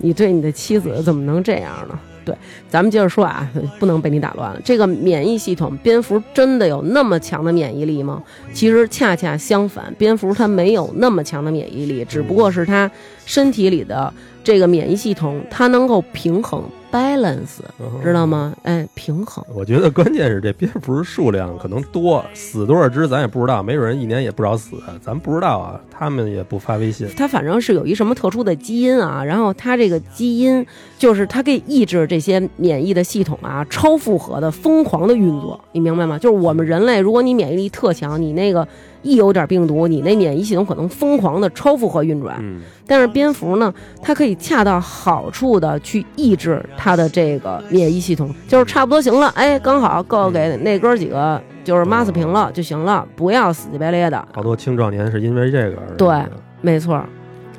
[0.02, 1.98] 你对你的妻子怎么能这样呢？
[2.24, 2.32] 对，
[2.68, 4.60] 咱们接着说啊，不能被你打乱了。
[4.64, 8.22] 这个免疫系统，蝙蝠真的有那么强的免疫力吗？
[8.52, 12.88] 其实恰恰相反，蝙蝠它没有那么强的免疫力，只不过是它
[13.26, 14.12] 身体里的
[14.44, 16.62] 这个免疫系统，它能够平衡。
[16.92, 17.60] balance，
[18.02, 18.54] 知道吗？
[18.62, 19.42] 哎，平衡。
[19.54, 25.80] 我觉得关键是这蝙蝠数量可能多，死多少只咱也不知道，没准人一年也不少死，咱不知道啊。
[25.90, 27.08] 他们也不发微信。
[27.16, 30.64] 它反正是有一什么特殊的基因啊，然后它这个基因
[30.98, 36.18] 就是它可以抑制这些免疫的系统啊，超负荷的疯狂的运作，你明白吗？
[36.18, 38.68] 就是我们人类，如果你免疫力特强，你那个。
[39.02, 42.36] 一有点病毒，你那免疫系统可能疯狂的超负荷运转。
[42.40, 54.28] 嗯，但是蝙蝠呢，它可以恰到好处的去抑制它的这个免疫系统，就是差不多行了，哎，刚好够给那哥几个就是抹死平了就行了，不要死乞白咧的。
[54.32, 55.76] 好多青壮年是因为这个。
[55.98, 56.22] 对，
[56.60, 57.04] 没错。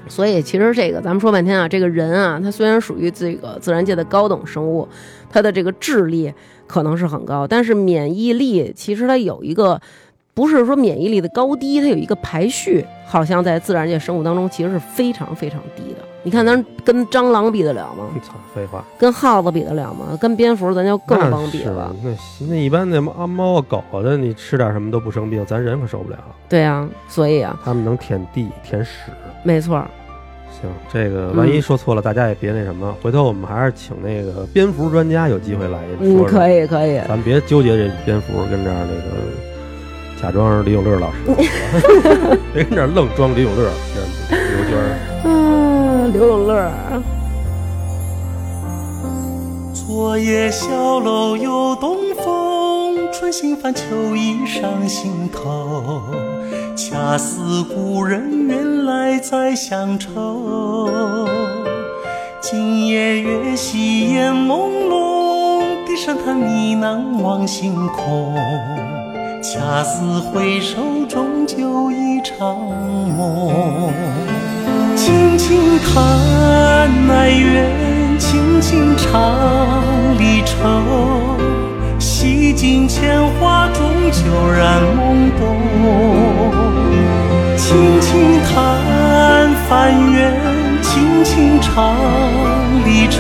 [0.08, 4.88] 所以其实这个咱们说半天啊，这个人啊，他虽然属于这个自然界的高等生物，
[5.30, 6.34] 他的这个智力
[6.68, 9.82] 可能是很高，但是免疫力其实它有一个。
[10.34, 16.00] 不是说免疫力的高低，它有一个排序，好像在自然界生物当中其实是非常非常低的。
[16.26, 18.08] 你看，咱跟蟑螂比得了吗？
[18.24, 18.84] 操，废话。
[18.98, 20.18] 跟耗子比得了吗？
[20.20, 21.94] 跟蝙蝠咱就更甭比了。
[22.02, 22.12] 那
[22.48, 26.18] 那一般那猫猫啊狗的，你吃点什么都不生病，咱人可受不了。
[26.50, 29.12] 对啊，所以啊，他们能舔地舔屎。
[29.44, 29.86] 没错。
[30.62, 32.96] 行，这个万一说错了，大家也别那什么。
[33.04, 35.98] 回头我们还是请那个蝙蝠专家有机会来说。
[36.00, 37.00] 嗯，可以可以。
[37.08, 39.53] 咱别纠结这蝙蝠跟这儿那个。
[40.24, 41.18] 假装是李永乐老师，
[42.54, 44.00] 别跟这愣装李永乐，这
[44.38, 44.96] 刘娟儿。
[45.26, 46.72] 嗯，刘永乐。
[49.74, 56.02] 昨夜小楼又东风，春心泛秋意上心头。
[56.74, 61.28] 恰似故人远来载乡愁。
[62.40, 68.34] 今夜月稀烟朦胧，低声叹呢喃望星空。
[69.44, 72.58] 恰似回首，终究一场
[73.18, 73.92] 梦。
[74.96, 77.70] 轻轻叹哀怨，
[78.18, 79.84] 轻轻唱
[80.18, 81.38] 离愁。
[82.00, 85.58] 洗尽铅华，终究然懵懂。
[87.58, 90.34] 轻轻叹凡缘，
[90.82, 91.94] 轻轻唱
[92.86, 93.20] 离愁。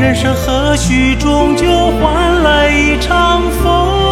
[0.00, 1.66] 人生何须终究
[2.00, 4.03] 换来一场风？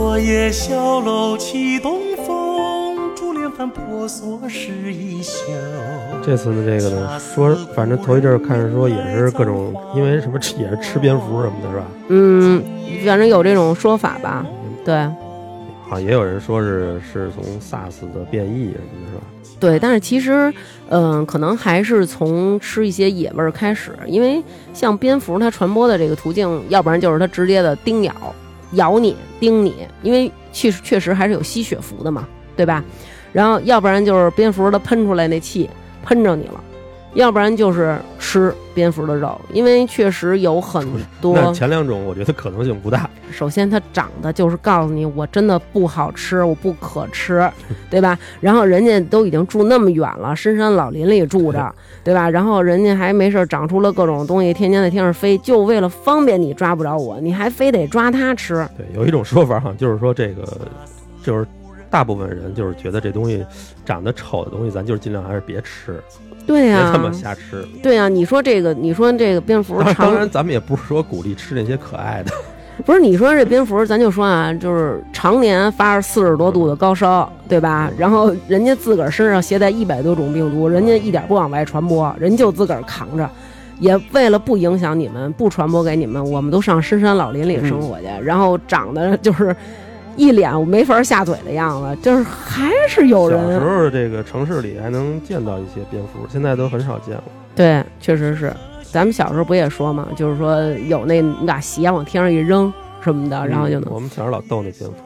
[0.00, 5.42] 昨夜小楼起东风，珠帘翻婆娑湿衣袖。
[6.24, 11.84] 这次的，这个呢，说反正头一阵儿看着说也是各种，因为什么吃也是吃蝙蝠什么的，是吧？
[12.08, 12.62] 嗯，
[13.04, 14.46] 反正有这种说法吧。
[14.86, 15.12] 对啊，
[16.00, 19.56] 也有人说是是从 SARS 的变异什么的，是吧？
[19.60, 20.50] 对，但是其实，
[20.88, 28.14] 嗯、可能还是从吃一些野味儿开始，因为像蝙蝠它传播的这个途径，要不然就是它直接的叮咬、
[28.72, 32.84] 咬你、叮你，因为确实确实还是有吸血蝠的嘛，对吧？
[33.32, 35.68] 然后要不然就是蝙蝠它喷出来那气
[36.02, 36.62] 喷着你了，
[37.14, 40.86] 要不然就是吃蝙蝠的肉，因为确实有很
[41.20, 41.34] 多。
[41.34, 43.08] 那前两种我觉得可能性不大。
[43.32, 47.50] 首先它长得就是告诉你我真的不好吃，我不可吃，
[47.90, 48.18] 对吧？
[48.40, 52.30] 然后人家都已经住那么远了，深山老林里住着，对吧？
[52.30, 58.66] 然后人家还没事儿长出了各种东西，天天在天上飞，就为了方便你抓不着我，你还非得抓它吃。
[58.76, 60.46] 对，有一种说法哈，就是说这个
[61.24, 61.46] 就是
[61.90, 63.44] 大部分人就是觉得这东西
[63.84, 67.64] 长得丑的东西，咱就是尽量还是别吃，别对呀、他妈瞎吃。
[67.82, 72.32] 对呀、你说这个，你说这个蝙蝠当然，咱们也不是说鼓励吃那些可爱的，
[72.84, 77.90] 不是你说这蝙蝠，咱就说啊，就是常年发着四十多度的高烧，对吧？
[77.96, 83.28] 然后人家自个儿身上携带一百多种病毒，人家一点不往外传播，人就自个儿扛着。
[83.78, 89.56] 也为了不影响你们，不传播给你们，我们都上深山老林里生活去，然后长得就是
[90.16, 97.24] 一脸没法下嘴的样子，就是还是有人小时候这个城市里还能见到一些蝙蝠，现在都很少见了。
[97.54, 98.52] 对，确实是。
[98.92, 104.96] 咱们小时候不也说嘛，就是说有那你把鞋往天上一扔什么的，然后就能嗯我们小时候老逗那蝙蝠。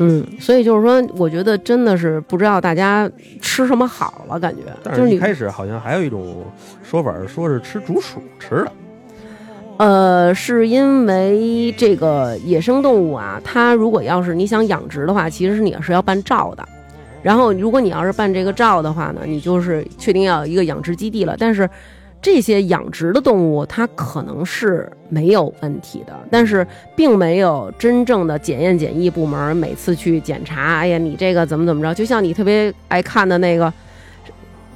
[0.00, 6.44] 嗯，所以就是说，我觉得真的是不知道大家吃什么好了，感觉但是一开始好像还有一种
[6.82, 8.72] 说法，说是吃竹鼠吃的。
[9.78, 16.68] 呃，是因为这个野生动物啊，它如果要是你想养殖的话，其实是你是要办照的。
[17.22, 21.36] 然后，如果你要是办这个照的话呢，你就是确定要一个养殖基地了。
[21.38, 21.68] 但是，
[22.20, 30.78] 这些养殖的动物它可能是没有问题的，但是并没有真正的检验检疫部门每次去检查。
[30.78, 31.94] 哎呀，你这个怎么怎么着？
[31.94, 33.72] 就像你特别爱看的那个，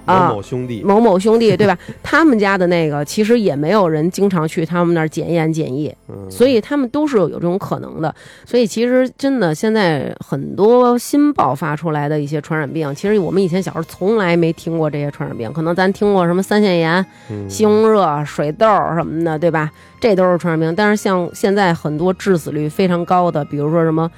[0.04, 1.78] 某某兄弟，某某兄弟， 对吧？
[2.02, 8.14] 他们家的那个其实也没有人经常去他们那儿检验检疫，嗯，所以他们都是有有这种可能的。
[8.44, 19.70] 所以其实真的现在很多新爆发出来的一些传染病，其实我们以前小时候从来没听过这些传染病，可能咱听过什么三腺炎、嗯西红热、水痘什么的，对吧？
[20.00, 20.74] 这都是传染病。
[20.74, 24.10] 但是像现在很多致死率非常高的，比如说什么。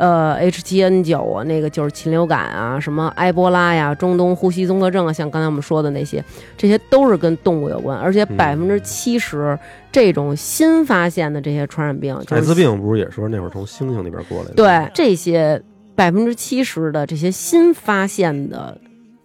[0.00, 6.24] 呃，H7N9 啊，那个就是禽流感啊，什么埃博拉呀、中东呼吸综合症啊，像刚才我们说的那些，
[6.56, 9.58] 这些都是跟动物有关，而且嗯百分之七十
[9.92, 14.54] 这种新发现的这些传染病，就是艾滋病不是也说那会儿从猩猩那边过来的？
[14.54, 15.62] 对这些
[15.94, 18.78] 百分之七十的这些新发现的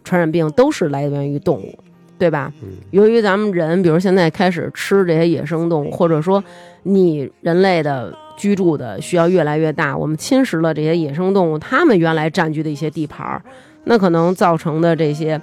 [0.03, 1.73] 传染病都是来源于动物，
[2.19, 2.51] 对吧？
[2.61, 6.43] 嗯由于咱们人，比如现在开始吃这些野生动物，或者说
[6.83, 13.41] 你人类的居住的需要越来越大，我们侵蚀了这些野生动物它们原来占据的一些地盘儿，
[13.85, 15.39] 那可能造成的这些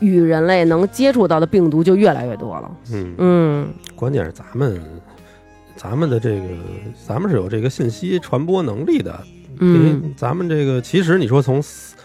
[0.00, 2.70] 与人类能接触到的病毒就越来越多了。
[2.92, 4.78] 嗯，嗯，关键是咱们，
[5.76, 6.48] 咱们的这个，
[7.06, 9.18] 咱们是有这个信息传播能力的。
[9.58, 11.95] 嗯咱们这个其实你说从死，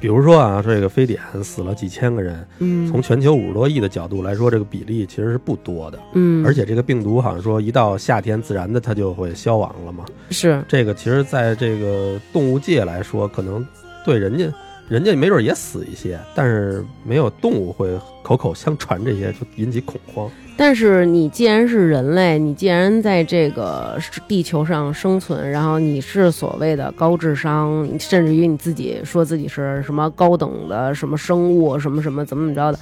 [0.00, 5.98] 比如说啊，这个非典死了几千个人，嗯，从全球五十多亿的角度来说，这个比例其实是不多的。
[6.14, 10.04] 嗯，而且这个病毒好像说一到夏天，自然的它就会消亡了嘛。
[10.30, 13.66] 是这个其实在这个动物界来说，可能
[14.04, 14.52] 对人家。
[14.88, 17.88] 人家没准也死一些，但是没有动物会
[18.22, 20.30] 口口相传这些，就引起恐慌。
[20.56, 32.78] 但是你既然是人类，你既然在这个地球上生存，然后你是所谓的高智商，甚至于你自己说自己是什么高等的什么生物，什么什么怎么怎么着的，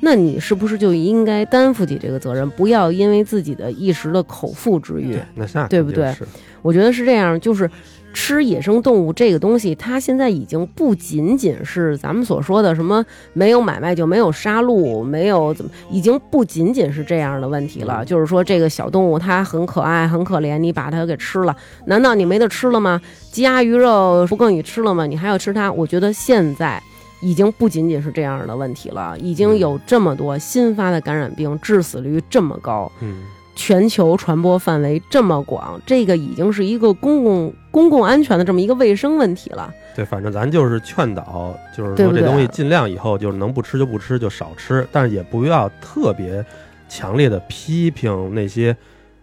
[0.00, 5.16] 那你是不是就应该担负起这个责任，不要因为自己的一时的口腹之欲？
[5.36, 6.12] 那那对不对
[6.60, 7.70] 我觉得是这样，就是
[8.12, 18.04] 吃野生动物这个东西，它现在已经不仅仅是咱们所说的什么没有买卖就没有杀戮，没有怎么，已经不仅仅是这样的问题了。
[18.04, 23.00] 嗯就是说，这个小动物它很可爱、很可怜，你把它给吃了，难道你没得吃了吗？
[23.30, 25.06] 鸡鸭鱼肉不够你吃了吗？
[25.06, 25.72] 你还要吃它？
[25.72, 26.82] 我觉得现在。
[27.24, 33.22] 已经不仅仅是这样的问题了，已经有这么多新发的感染病，致死率这么高，嗯，
[33.54, 39.72] 全球传播范围这么广，这个已经是一个公共公共安全的这么一个卫生问题了。
[39.94, 46.44] 对，反正咱就是劝导，就是说这东西尽量以后就是能不吃就不吃，就少吃，但是也不要特别
[46.88, 48.74] 强烈的批评那些，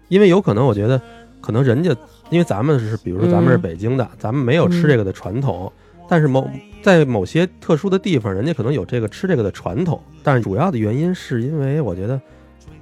[0.10, 1.02] 因为有可能我觉得
[1.42, 1.90] 可能人家
[2.30, 5.72] 因为咱们是比如说咱们是嗯北京的，咱们没有吃这个的传统，
[6.08, 6.48] 但是某
[6.84, 12.22] 在某些特殊的地方，人家可能有这个吃这个的传统，但是主要的原因是因为我觉得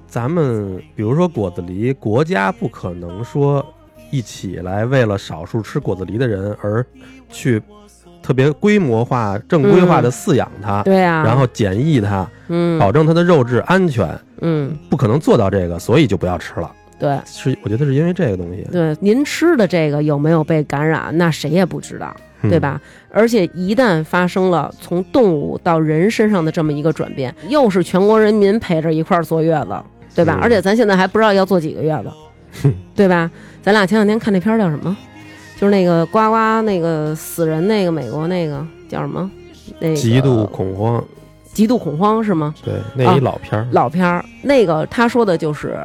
[0.08, 3.64] 咱们比如说果子狸，国家不可能说
[4.10, 6.84] 一起来为了少数吃果子狸的人而
[7.28, 7.62] 去
[8.22, 16.72] 特别规模化、正规化的饲养它，对啊，然后检疫它，嗯保证它的肉质安全，嗯，不可能做到这个，所以就不要吃了。
[16.98, 22.16] 对是，我觉得是因为这个东西，对，您吃的这个有没有被感染，那谁也不知道。
[22.40, 22.58] 嗯对？
[22.58, 22.80] 吧？
[23.10, 29.76] 而且一旦发生了从动物到人身上的这么一个转变，又是全国人民陪着一块儿坐月子，
[30.18, 30.36] 对吧？
[30.40, 33.30] 嗯而且咱现在还不知道要做几个月子， 对吧？
[33.62, 34.96] 咱俩前两天看那片儿叫什么？
[35.56, 39.30] 就是那个呱呱那个死人那个美国那个叫什么？
[39.78, 41.04] 那个极度恐慌，
[41.52, 42.52] 极度恐慌是吗？
[42.64, 45.78] 对，那一老片儿，老片儿，那个他说的就是，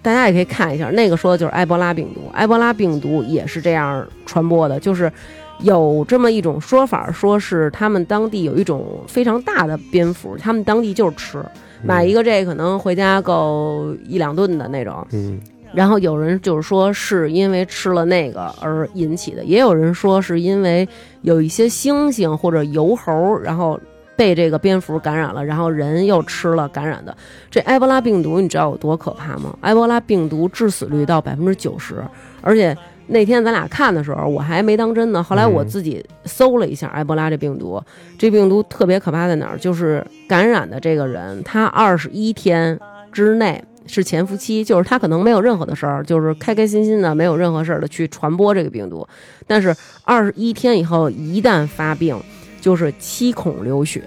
[0.00, 2.30] 大家也可以看一下，那个说的就是埃博拉病毒。
[2.32, 5.12] 埃博拉病毒也是这样传播的，就是
[5.60, 11.44] 有这么一种说法，说是他们当地有一种非常大的蝙蝠，他们当地就是吃，
[11.84, 15.06] 买一个，这可能回家够一两顿的那种。
[15.12, 15.40] 嗯，
[15.72, 20.88] 然后有人就是说是因为吃了那个而引起的，也有人说是因为
[21.22, 23.78] 有一些猩猩或者油猴，然后
[24.16, 27.16] 被这个蝙蝠感染了，然后人又吃了感染的。
[27.50, 29.56] 这埃博拉病毒你知道有多可怕吗？
[29.62, 31.96] 埃博拉病毒致死率到百分之九十，
[32.40, 32.76] 而且
[33.06, 37.78] 那天咱俩看的时候我还没当真呢，后来我嗯自己搜了一下埃博拉这病毒，
[38.16, 39.58] 这病毒特别可怕在哪儿？
[39.58, 42.78] 就是感染的这个人，他二十一天
[43.12, 49.06] 之内是潜伏期，就是他可能没有任何的事儿，就是开开心心的，没有任何事儿的去传播这个病毒。
[49.46, 49.74] 但是
[50.04, 52.18] 二十一天以后，一旦发病，
[52.62, 54.02] 就是七孔流血，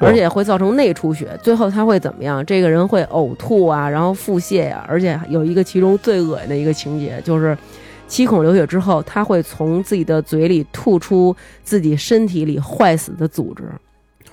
[0.00, 2.44] 而且会造成内出血，最后他会怎么样？
[2.46, 7.54] 这个人会呕吐啊，然后腹泻呀、而且有一个其中最恶心的一个情节就是。
[8.10, 13.62] 七孔流血之后，他会从自己的嘴里吐出自己身体里坏死的组织，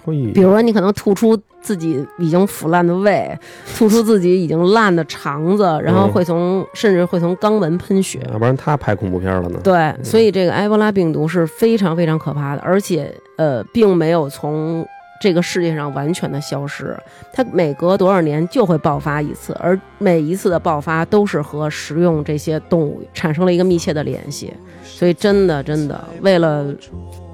[0.03, 3.38] 嘿比如说，你可能吐出自己已经腐烂的胃，
[3.78, 8.19] 吐出自己已经烂的肠子，然后嗯会从、甚至会从肛门喷血。
[8.32, 9.59] 要不然他拍恐怖片了呢。
[9.63, 14.84] 对，所以这个埃博拉病毒是非常非常可怕的，而且呃，并没有从
[15.20, 16.97] 这个世界上完全的消失，
[17.34, 24.53] 它每隔多少年就会爆发一次，而每一次的爆发都是和食用这些动物产生了一个密切的联系，
[24.84, 26.74] 所以真的真的为了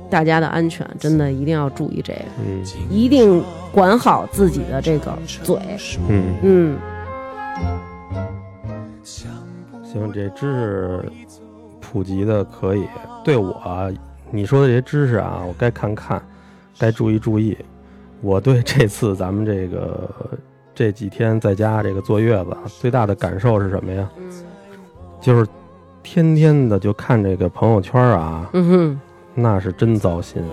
[0.09, 5.57] 大家的安全，真的一定要注意这个，嗯一定管好自己的这个嘴，
[6.07, 6.77] 嗯，嗯。
[9.83, 11.11] 行，这知识
[11.79, 12.85] 普及的可以。
[13.23, 13.87] 对我啊，
[14.31, 16.21] 你说的这些知识啊，我该看看，
[16.79, 17.57] 该注意注意。
[18.23, 20.09] 我对这次咱们这个
[20.73, 24.09] 这几天在家这个坐月子啊，最大的感受是什么呀？
[24.17, 24.31] 嗯
[25.21, 25.47] 就是
[26.01, 28.99] 天天的就看这个朋友圈啊，嗯哼。
[29.35, 30.43] 那是真糟心。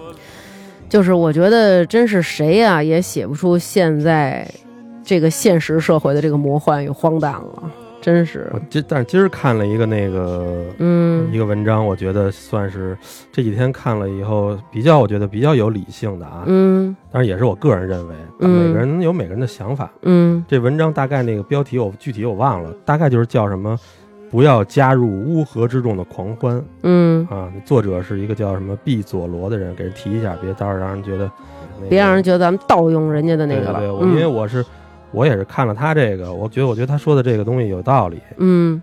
[0.89, 4.49] 就是我觉得真是谁呀、也写不出现在
[5.05, 12.97] 这个现实社会的这个魔幻与荒诞了，真是我，今但是今儿看了一个那个嗯一个文章，我觉得算是
[13.31, 16.45] 这几天看了以后比较，我觉得比较有理性的啊。
[16.47, 19.91] 嗯但是也是我个人认为，嗯每个人有每个人的想法。
[20.03, 23.79] 嗯这文章大概那个标题我具体我忘了，大概就是叫什么
[24.31, 27.53] “不要加入乌合之众的狂欢”嗯，啊。
[27.65, 31.31] 作者是一个叫什么毕佐罗的人，给人提一下，别到时候让人觉得、
[31.77, 34.65] 那个别让人觉得咱们盗用人家的那个了，对对对，我因为嗯我是
[35.13, 38.81] 我也是看了他这个，我觉得我觉得他说的这个东西有道理，嗯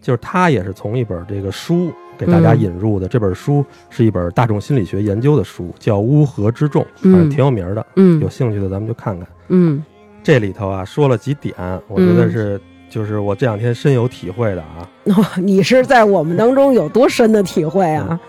[0.00, 3.08] 就是他也是从一本这个书给大家嗯引入的。
[3.08, 7.84] 这本书是一本大众心理学研究的书，叫《乌合之众》，嗯反正挺有名的。
[7.96, 9.26] 嗯有兴趣的咱们就看看。
[9.48, 9.82] 嗯
[10.22, 11.54] 这里头啊说了几点，
[11.88, 14.88] 我觉得是、就是我这两天深有体会的啊。
[15.06, 18.20] 哦， 你是在我们当中有多深的体会啊？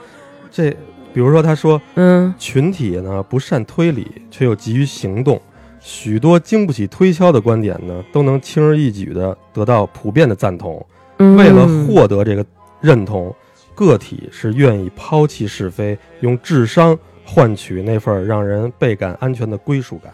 [0.49, 0.71] 这
[1.13, 5.39] 比如说他说嗯群体呢不善推理，却又急于行动。
[5.88, 10.86] 许多经不起推敲的观点呢，都能轻而易举地得到普遍的赞同。
[11.20, 12.46] 嗯，为了获得这个
[12.82, 13.34] 认同，
[13.74, 20.12] 个体是愿意抛弃是非，用智商换取那份让人倍感安全的归属感。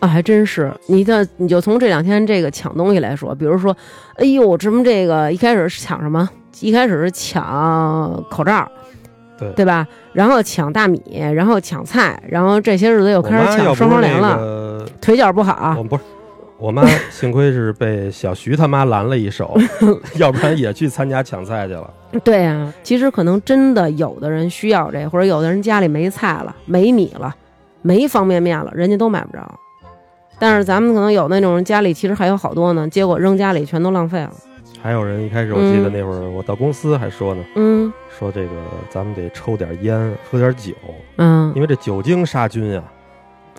[0.00, 0.70] 啊，还真是。
[0.88, 3.74] 你的你就从这两天这个抢东西来说，比如说，
[4.16, 6.28] 哎呦，什么这个一开始是抢什么？
[6.60, 8.70] 一开始是抢口罩，
[9.38, 9.86] 对对吧？
[10.12, 11.00] 然后抢大米，
[11.34, 15.82] 然后抢菜，然后这些日子又开始抢双黄连了，个，腿脚不好我。
[15.82, 16.02] 不是
[16.56, 19.58] 我妈 幸亏是被小徐他妈拦了一手，
[20.16, 21.90] 要不然也去参加抢菜去了。
[22.22, 27.34] 对呀、其实可能真的有的人需要这，或者有的人家里没菜了、没米了、
[27.82, 29.42] 没方便面了，人家都买不着。
[30.38, 34.32] 但是咱们可能有那种人家里其实还有好多呢，结果扔家里全都浪费了。
[34.84, 38.50] 还有人一开始我记得那会儿我到公司还说呢，嗯说这个
[38.90, 40.74] 咱们得抽点烟，喝点酒，
[41.16, 42.82] 嗯因为这酒精杀菌呀、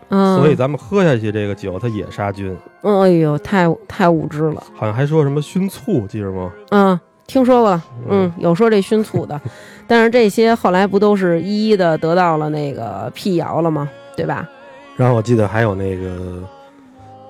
[0.10, 2.56] 嗯，所以咱们喝下去这个酒它也杀菌。
[2.84, 4.62] 嗯哎呦，太太无知了。
[4.76, 6.52] 好像还说什么熏醋，记着吗？
[6.70, 9.42] 嗯，听说过了，嗯，有说这熏醋的，
[9.88, 13.90] 但是这些后来不都是一一的得到了那个辟谣了吗？
[14.16, 14.48] 对吧？
[14.96, 16.44] 然后我记得还有那个，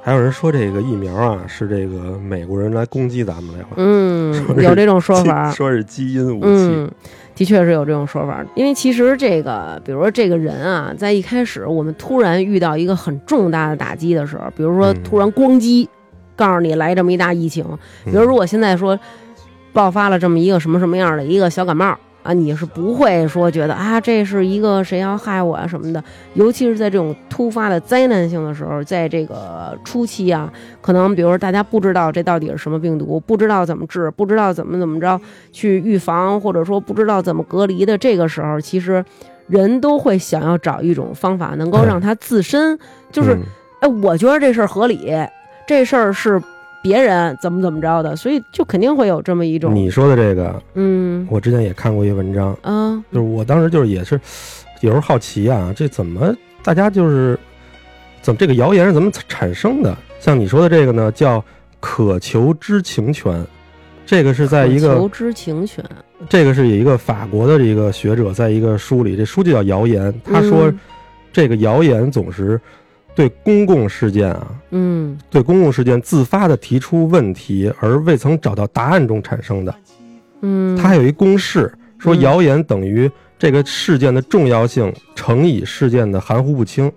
[0.06, 4.32] 还有人说这个疫苗啊是这个美国人来攻击咱们来了，嗯
[4.62, 5.50] 有这种说法。
[5.52, 6.48] 说是基因武器。
[6.48, 6.92] 嗯，
[7.34, 15.88] 的确是有这种说法，因为其实这个，比如说这个人啊，在一开始我们突然遇到一个很重大的打击的时候，比如说嗯突然咣叽，
[16.36, 17.66] 告诉你来这么一大疫情，
[18.04, 19.00] 比如嗯如果现在说
[19.74, 26.04] 爆发了这么一个什么什么样的一个小感冒啊，你是不会说觉得啊这是一个谁要害我啊什么的，
[26.34, 30.52] 尤其是在这种突发的灾难性的时候，在这个初期啊，
[30.82, 35.22] 可能比如说大家不知道这到底是什么病毒，不知道怎么治，不知道怎么怎么着
[35.52, 39.06] 去预防，或者说不知道怎么隔离的这个时候，其实
[39.48, 42.78] 人都会想要找一种方法，能够让他自身
[43.12, 43.42] 就是嗯。
[43.82, 45.14] 哎，我觉得这事儿合理，
[45.68, 46.42] 这事儿是
[46.86, 51.28] 别人怎么怎么着的，所以就肯定会有这么一种，你说的这个，嗯。
[51.32, 53.04] 我之前也看过一文章，嗯。
[53.12, 54.22] 就是我当时就是也是
[54.82, 56.32] 有时候好奇啊，这怎么
[56.64, 57.36] 大家就是
[58.22, 59.98] 怎么这个谣言是怎么产生的？
[60.20, 61.44] 像你说的这个呢，叫
[61.80, 63.44] 渴求知情权，
[64.06, 65.84] 这个是在一个求知情权，
[66.30, 70.80] 这个是有一个法国的一个学者在一个书里，这书就叫谣言，他说嗯。
[71.34, 72.62] 这个谣言总是
[73.16, 79.74] 对公共事件啊，嗯对公共事件自发的提出问题而未曾找到答案中产生的。
[80.42, 83.10] 嗯，它还有一公式，说嗯谣言等于
[83.40, 86.92] 这个事件的重要性乘以事件的含糊不清。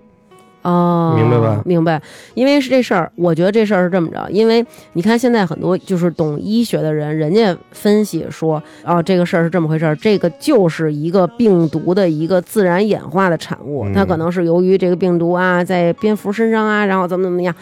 [0.61, 2.01] 哦，明白吧明白，
[2.33, 17.55] 因为是这事儿，我觉得这事儿是这么着，因为你看现在很多就是懂医学的人，人家分析说，哦，这个事儿是这么回事儿，这个就是一个病毒的一个自然演化的产物，嗯它可能是由于这个病毒啊，在蝙蝠身上啊，然后怎么怎么样。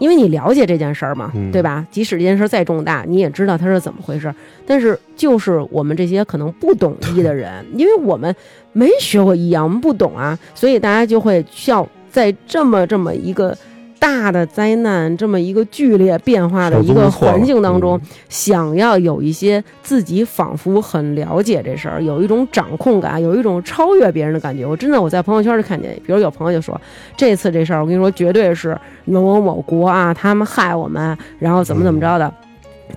[0.00, 1.86] 因为你了解这件事儿嘛，嗯对吧？
[1.88, 4.34] 即使这件事儿再重大，你也知道它是怎么回事儿。
[4.66, 8.34] 但是就是我们这些可能不懂医的人，因为我们
[8.72, 13.58] 没学过医啊，我们不懂啊，所以大家就会需要在这么这么一个
[13.98, 24.64] 大的灾难、这么一个剧烈变化的一个环境当中，想要有一些自己仿佛很了解这事儿，有一种掌控感，有一种超越别人的感觉。
[24.64, 26.80] 我真的我在朋友圈里看见，比如有朋友就说，
[27.16, 32.32] 这次这事儿我跟你说，绝对是某某某国啊，他们害我们，然后怎么怎么着的。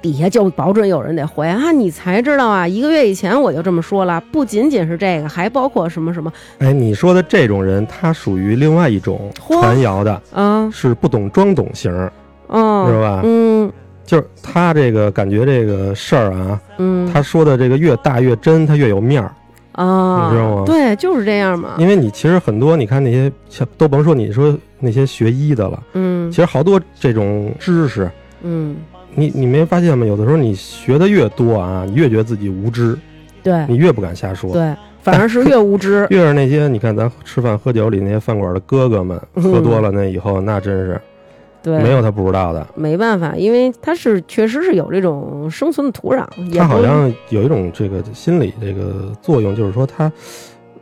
[0.02, 1.72] 底下就保准有人得回啊！
[1.72, 2.68] 你才知道啊！
[2.68, 12.12] 一个月以前我就这么说了，不仅仅是这个，还包括什么什么哎，你说的这种人，他属于另外一种传谣的，啊，是不懂装懂型儿，
[12.50, 13.22] 嗯，知道吧？
[13.24, 13.72] 嗯
[14.06, 19.34] 就是他这个感觉这个事儿啊，嗯，他说的这个越大越真，他越有面儿。
[19.74, 21.76] 啊，你知道吗对，就是这样嘛。
[21.78, 28.10] 因为你其实很多，你看那些像都甭说你说那些学医的了，嗯其实好多这种知识，
[28.42, 28.78] 嗯，
[29.20, 30.06] 你你没发现吗？
[30.06, 32.96] 有的时候你学的越多啊，你越觉得自己无知，
[33.42, 34.54] 对你越不敢瞎说。
[34.54, 36.06] 对，反而是越无知。
[36.12, 41.02] 越是那些你看咱吃饭喝酒里那些饭馆的哥哥们，嗯喝多了那以后，那真是
[41.64, 42.68] 对，没有他不知道的。
[42.76, 46.24] 没办法，因为他是确实是有这种生存的土壤，
[46.56, 50.12] 他好像有一种这个心理这个作用，就是说他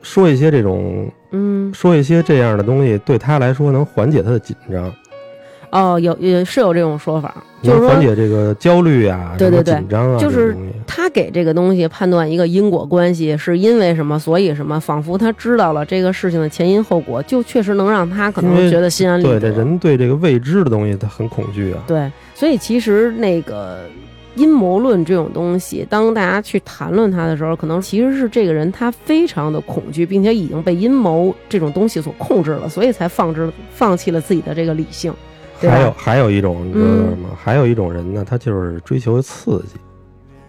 [0.01, 4.93] 说一些这种嗯说一些这样的东西，对他来说能缓解他的紧张，
[5.76, 10.55] 哦，有也是有这种说法，就是说缓解这个焦虑啊、对对对紧张啊，就是
[10.88, 19.51] 他给这个东西判断一个因果关系，是因为什么，所以什么，仿佛他知道了这个事情的前因后果，就确实能让他可能觉得心安理对，得。
[19.51, 21.84] 这人对这个未知的东西他很恐惧啊。
[21.86, 23.80] 对，所以其实那个
[24.36, 35.13] 阴谋论这种东西，当大家去谈论它的时候，可能其实是这个人他非常的恐惧，并且已经被阴谋这种东西所控制了，所以才放置放弃了自己的这个理性。
[35.60, 37.30] 还有还有一种，你知道嗯吗？
[37.41, 39.80] 还有一种人呢，他就是追求刺激，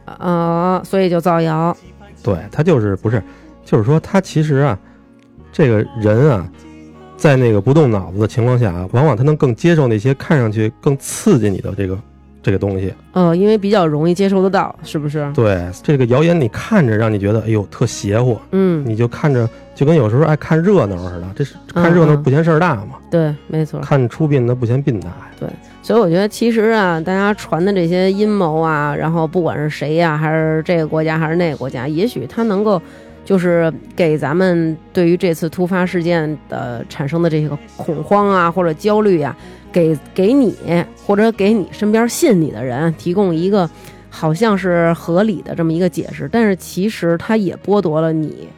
[0.04, 1.76] 啊、所以就造谣。
[2.22, 3.22] 对他就是不是，
[3.64, 4.78] 就是说他其实啊，
[5.52, 6.50] 这个人啊，
[7.16, 11.96] 在那个不动脑子的情况下啊，往往他能更接受那些看上去更刺激你的这个
[12.46, 12.94] 这个东西。
[13.12, 15.28] 嗯，因为比较容易接受得到，是不是？
[15.34, 23.80] 对，这个谣言你看着让你觉得哎呦特邪乎，嗯，你就看着就跟有时候爱看热闹似的，这是看热闹不嫌事儿大嘛，对，没错。
[23.80, 25.08] 看出殡的不嫌殡大
[25.40, 25.48] 对。
[25.82, 32.80] 所以我觉得，其实啊，大家传的这些阴谋啊，然后不管是谁呀、还是这个国家，还是那个国家，也许他能够，
[33.26, 39.36] 就是给咱们对于这次突发事件的产生的这个恐慌啊，或者焦虑啊，
[39.70, 40.56] 给给你
[41.04, 43.68] 或者给你身边信你的人提供一个
[44.08, 48.48] 好像是合理的这么一个解释，但是其实它也剥夺了你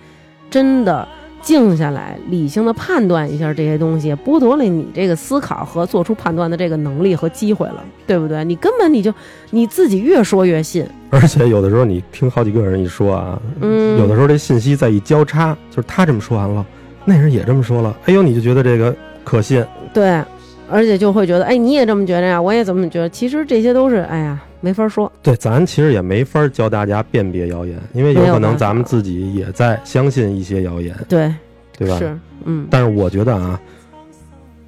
[0.49, 1.09] 真的。
[1.43, 8.45] 静下来，理性的判断一下这些东西，剥夺了你这个思考和做出判断的这个能力和机会了，对不对？
[8.45, 9.13] 你根本你就
[9.51, 16.65] 你自己越说越信，而且有的时候你听好几个人一说啊，嗯，有的时候这信息再一交叉，就是他这么说完了，
[17.05, 19.65] 那人也这么说了，哎呦，你就觉得这个可信。
[19.95, 20.23] 对，
[20.71, 23.09] 而且就会觉得，哎，你也这么觉得呀，我也这么觉得。
[23.09, 25.11] 其实这些都是，哎呀，没法说。
[25.23, 31.33] 对，咱其实也没法教大家辨别谣言，因为有可能咱们自己也在相信一些谣言，对，
[31.77, 31.99] 对吧？
[31.99, 33.61] 是，嗯，但是我觉得啊，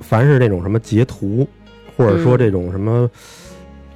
[0.00, 1.46] 凡是那种什么截图，
[1.96, 3.08] 或者说嗯这种什么，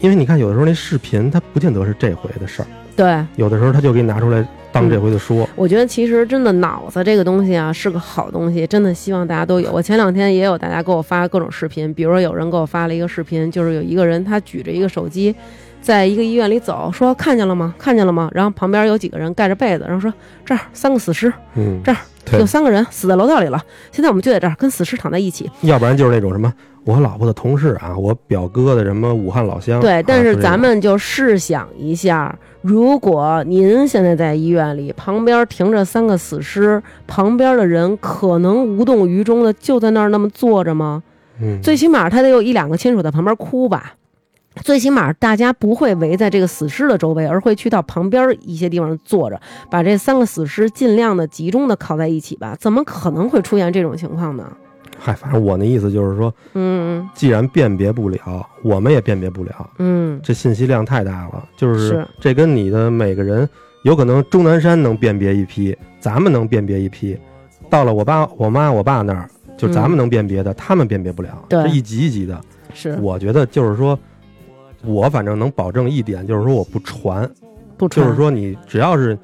[0.01, 3.25] 因为你看有的时候那视频它不见得是这回的事儿，对。
[3.37, 5.49] 有的时候他就给你拿出来当这回的说。
[5.55, 9.71] 我觉得其实真的脑子这个东西啊是个好东西，真的希望大家都有。
[9.71, 15.33] 我前两天也有大家给我发各种视频，比如说有人给我发了一个视频，就是有一个人他举着一个手机，
[15.81, 17.73] 在一个医院里走，说看见了吗？
[17.79, 18.29] 看见了吗？
[18.33, 20.13] 然后旁边有几个人盖着被子，然后说
[20.45, 21.97] 这儿三个死尸，嗯，这儿
[22.39, 23.63] 有，三个人死在楼道里了，
[23.93, 25.49] 现在我们就在这儿跟死尸躺在一起。
[25.61, 26.53] 要不然就是那种什么
[26.85, 29.81] 我老婆的同事啊，我表哥的什么武汉老乡。
[29.81, 41.03] 对，但是咱们就试想一下，如果您现在在医院里，旁边停着三个死尸，旁边的人可能无动于衷的就在那儿那么坐着吗？
[41.41, 43.95] 嗯，最起码他得有一两个亲属在旁边哭吧。
[44.63, 52.55] 最起码大家不会围在这个死尸的周围，而会去到旁边一些地方坐着，把这三个死尸尽量的集中的靠在一起吧。
[52.61, 54.53] 怎么可能会出现这种情况呢？
[54.99, 61.49] 嗨，反正我那意思就是说，嗯既然辨别不了，我们也辨别不了，嗯，这信息量太大了。
[61.57, 62.09] 就是是。
[62.21, 63.49] 这跟你的每个人，
[63.83, 67.19] 有可能钟南山能辨别一批，咱们能辨别一批，
[67.69, 71.69] 到了我爸、我妈、我爸那儿，就咱们能辨别的，他们辨别不了，嗯对。
[71.69, 72.41] 是一级一级的。
[72.73, 72.97] 是。
[73.01, 73.99] 我觉得就是说，
[74.85, 77.29] 我反正能保证一点，就是说我不传，
[77.77, 78.05] 不传。
[78.05, 79.19] 就是说你只要是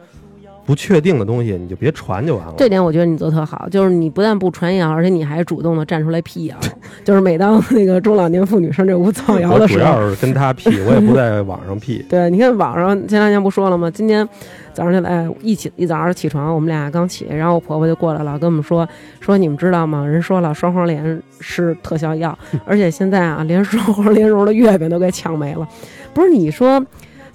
[0.71, 2.55] 不确定的东西，你就别传就完了。
[2.57, 6.57] 这点我觉得你做得特好，就是你不但不传谣，而且你还主动的站出来辟谣。
[7.03, 9.85] 就是每当那个中老年妇女上这屋造谣我主的时候，。
[9.85, 13.91] 要是跟他辟我也不在网上辟 对，你看网上前两天不说了吗？
[13.91, 14.25] 今天
[14.73, 20.07] 早上起来一起一早上起床，我们俩刚起，然后我婆婆就过来了，跟我们说说你们知道吗？
[20.07, 25.67] 人说了双黄连是特效药，而且现在啊连双黄莲蓉的月饼都给抢没了。
[26.15, 26.81] 不是你说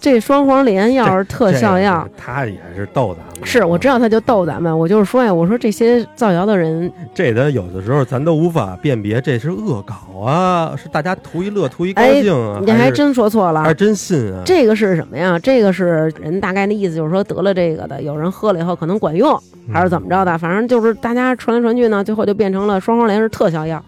[0.05, 3.43] 这双黄连要是特效药这，个他也是逗咱们。
[3.43, 13.73] 是我知道他就逗咱们，我就是说呀，我说这些造谣的人这的有的时候咱都无法辨别这是恶搞啊，是大家图一乐、图一高哎兴啊，你还真说错了还。
[13.73, 14.43] 真信啊？
[14.45, 15.39] 这个是什么呀？
[15.39, 19.35] 这个是人大概的意思，就是说得了这个的，有人喝了以后可能管用，
[19.73, 20.37] 还是怎么着的？
[20.37, 23.83] 反正就是大家传来传去呢，最后就变成了双黄连是特效药。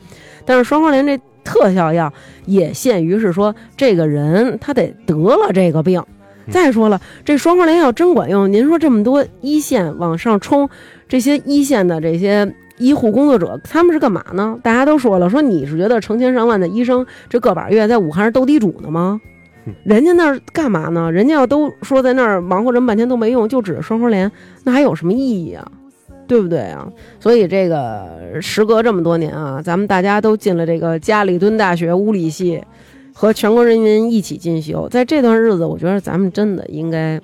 [0.45, 2.11] 但是双黄连这特效药
[2.45, 6.03] 也限于是说这个人他得得了这个病。
[6.51, 10.69] 再说了，这双黄连要真管用，您说这么多一线往上冲，
[11.07, 14.57] 这些一线的这些医护工作者，他们是干嘛呢？
[14.61, 19.19] 大家都说了，说你是觉得成千上万的医生这个把月在武汉是斗地主呢吗？
[19.83, 21.11] 人家那儿干嘛呢？
[21.11, 24.31] 人家要都说在那儿忙活这么半天都没用，就指着双黄连，
[24.63, 25.69] 那还有什么意义啊？
[26.27, 26.87] 对不对啊？
[27.19, 32.61] 所以这个时隔这么多年啊，咱们大家都进了这个加里敦大学物理系，
[33.13, 34.87] 和全国人民一起进修。
[34.89, 37.19] 在这段日子，我觉得咱们真的应该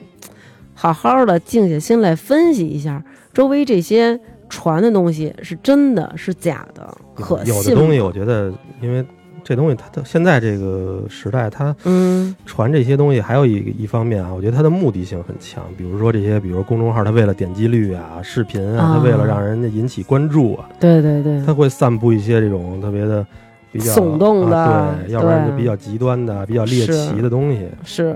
[0.74, 8.52] 好好的静下心来分析一下周围这些传的东西是真的是假的，可信有的东西，我觉得，
[8.82, 9.06] 因为
[9.44, 15.64] 这东西它它现在这个时代，它嗯传这些东西还有一一方面啊，我觉得它的目的性很强。
[15.78, 23.26] 比如说这些，比如公众号，它为了点击率啊、视频啊，啊它为了让人家引起关注啊，对对对，它会散布一些这种特别的
[23.72, 27.68] 比较耸动的啊对，要不然就比较极端的、比较猎奇的东西。
[27.84, 28.16] 是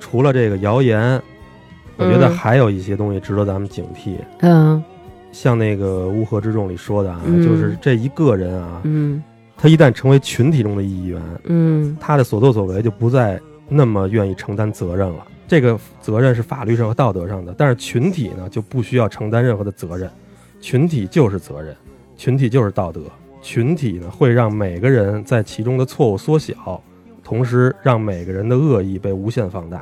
[0.00, 1.20] 除了这个谣言，
[1.96, 4.16] 我觉得嗯还有一些东西值得咱们警惕。
[4.40, 4.82] 嗯
[5.32, 9.22] 像那个《乌合之众》里说的啊，嗯就是这一个人啊，嗯
[9.62, 15.24] 他一旦成为群体中的一员，嗯他的所作所为就不再那么愿意承担责任了。
[15.46, 20.10] 这个责任是法律上和道德上的，但是群体呢就不需要承担任何的责任，
[20.60, 21.76] 群体就是责任，
[22.16, 23.02] 群体就是道德，
[23.40, 26.82] 群体呢会让每个人在其中的错误缩小，
[27.22, 29.80] 同时让每个人的恶意被无限放大。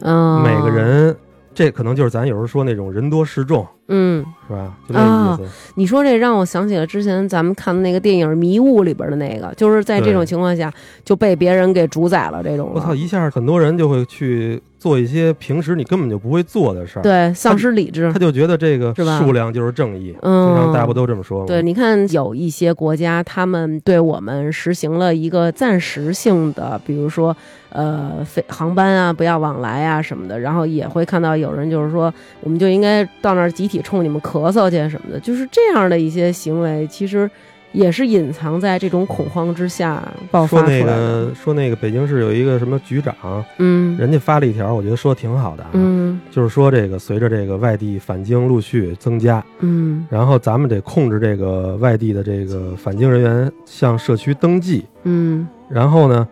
[0.00, 1.14] 嗯，每个人，
[1.58, 4.72] 这可能就是咱有时候说那种人多势众，嗯，是吧？
[4.88, 5.42] 就那意思。
[5.74, 10.72] 你说这让我想起了之前咱们看的那个电影《迷雾》里边的那个，就是在这种情况下
[11.04, 18.18] 就被别人给主宰了，这种我操，一下很多人就会去做一些平时你根本就不会做的事儿，对，丧失理智他。
[18.18, 20.16] 就觉得这个数量就是正义。
[20.22, 21.46] 嗯经常大家不都这么说吗？
[21.46, 27.36] 对，你看有一些国家，他们对我们实行了一个暂时性的，比如说，
[27.70, 37.28] 呃，飞航班啊，不要往来啊什么的，然后也会看到有人就是说，我们就应该到那儿集体冲你们咳嗽去什么的，就是这样的一些行为，其实
[37.72, 41.26] 也是隐藏在这种恐慌之下爆发说那出来的。
[41.26, 43.14] 个说那个北京市有一个什么局长，
[43.58, 43.96] 嗯。
[43.98, 46.20] 人家发了一条，我觉得说的挺好的啊，嗯。
[46.30, 50.06] 就是说这个随着这个外地返京陆续增加，嗯。
[50.10, 55.46] 然后咱们得控制这个外地的这个返京人员向社区登记，嗯。
[55.68, 56.26] 然后呢，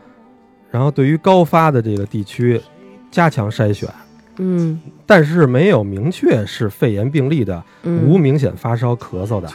[0.71, 2.61] 然后对于高发的这个地区
[3.11, 3.89] 加强筛选，
[4.39, 4.81] 嗯。
[5.05, 9.49] 但是没有明确是肺炎病例的，嗯，无明显发烧咳嗽的，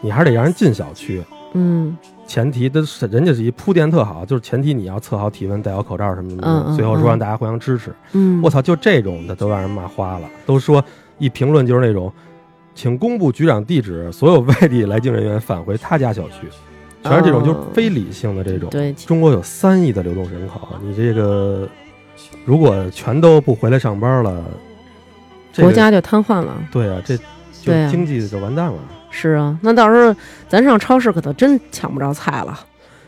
[0.00, 1.22] 你还是得让人进小区。
[1.52, 1.96] 嗯
[2.26, 6.46] 前提的是人家是一铺垫特好，就是前提你要测好体温、戴好口罩什么的。
[6.46, 7.92] 嗯嗯最后说嗯让大家互相支持。
[8.12, 10.84] 嗯，我操，就这种的都让人骂花了，都说
[11.18, 12.12] 一评论就是那种，
[12.72, 16.46] 请公布局长地址，所有外地来京人员返回他家小区，
[17.02, 18.70] 全是这种哦就是非理性的这种。
[18.70, 21.68] 对，中国有三亿的流动人口，你这个
[22.44, 24.44] 如果全都不回来上班了，
[25.52, 26.56] 这个国家就瘫痪了。
[26.70, 28.78] 对啊，这就经济就完蛋了。
[29.10, 30.14] 是啊，那到时候
[30.48, 32.58] 咱上超市可都真抢不着菜了，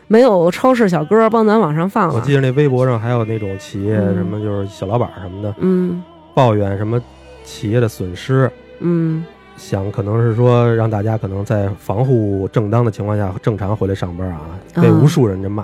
[0.07, 2.15] 没有超市小哥帮咱往上放了。
[2.15, 7.01] 我记得那微博上还有那种企业嗯什么，就是小老板什么的嗯抱怨什么
[7.43, 9.23] 企业的损失，嗯
[9.55, 14.41] 想可能是说让大家可能在防护正当的情况下正常回来上班啊，
[14.75, 15.63] 被啊无数人这骂，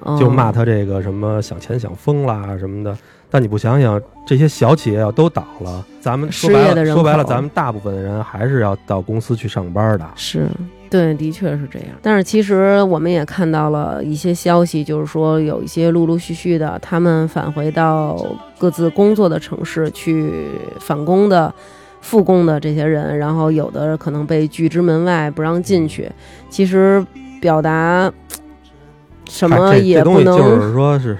[0.00, 2.96] 哦就骂他这个什么想钱想疯啦什么的。
[3.34, 10.06] 但你不想想，这些小企业要都倒了，咱们说白了，失业的人说白了，咱们大部分的人还是要到公司去上班的。
[10.14, 10.46] 是。
[10.88, 11.88] 对，的确是这样。
[12.00, 18.24] 但是其实我们也看到了一些消息，就是说有一些陆陆续续的，他们返回到
[18.56, 20.46] 各自工作的城市去
[20.78, 21.52] 返工的、
[22.00, 26.08] 复工的这些人，然后有的可能被拒之门外，不让进去。
[26.48, 27.04] 其实
[27.40, 28.08] 表达
[29.28, 31.18] 什么也不能就是说是，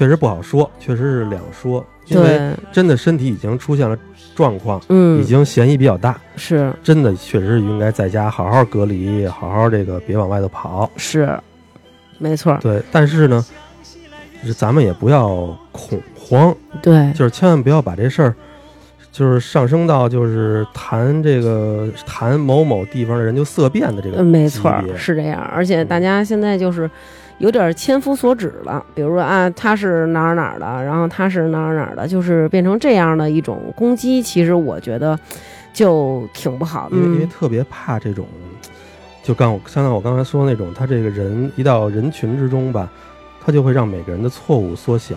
[0.00, 3.94] 确实不好说，确实是两说，因为，真的身体已经出现了
[4.34, 10.90] 状况，嗯，已经嫌疑比较大，是真的确实是应该在家好好隔离，好好这个别往外头跑。
[10.96, 11.38] 是，
[12.16, 13.44] 没错，对，但是呢，
[14.40, 18.34] 就是咱们也不要恐慌，对，就是千万不要把这事儿，
[19.12, 25.42] 就是上升到就是谈这个谈某某地方的人就色变的这个嗯，没错是这样。
[25.54, 26.90] 而且大家现在就是
[27.40, 34.22] 有点千夫所指了，比如说啊，他是哪儿哪儿的，然后他是哪儿哪儿的，就是变成这样的一种攻击。
[34.22, 35.18] 其实我觉得
[35.72, 38.26] 就挺不好的，因为因为嗯特别怕这种，
[39.22, 42.88] 就刚我像我刚才说那种，他这个人一到人群之中吧，
[43.42, 45.16] 他就会让每个人的错误缩小，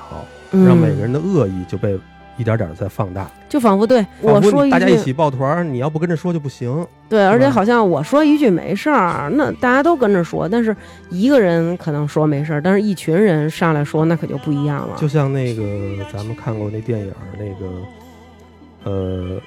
[0.51, 1.99] 嗯让每个人的恶意就被
[2.37, 3.29] 一点点的在放大。
[3.47, 6.85] 就仿佛对我说大家一起抱团儿，你要不跟着说就不行。
[7.07, 10.75] 对，而且好像我说一句没事儿，那大家都跟着说，但是
[11.09, 14.95] 一个人可能说没事儿，但是一群人上来说，那可就不一样了。
[14.97, 15.63] 就像那个
[16.11, 19.37] 咱们看过那电影，那个呃《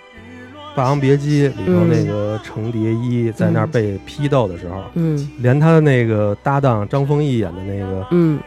[0.76, 8.38] 霸王别姬》里头嗯那个程蝶衣在那被批斗的时候，嗯连他的那个搭档张丰毅演的那个嗯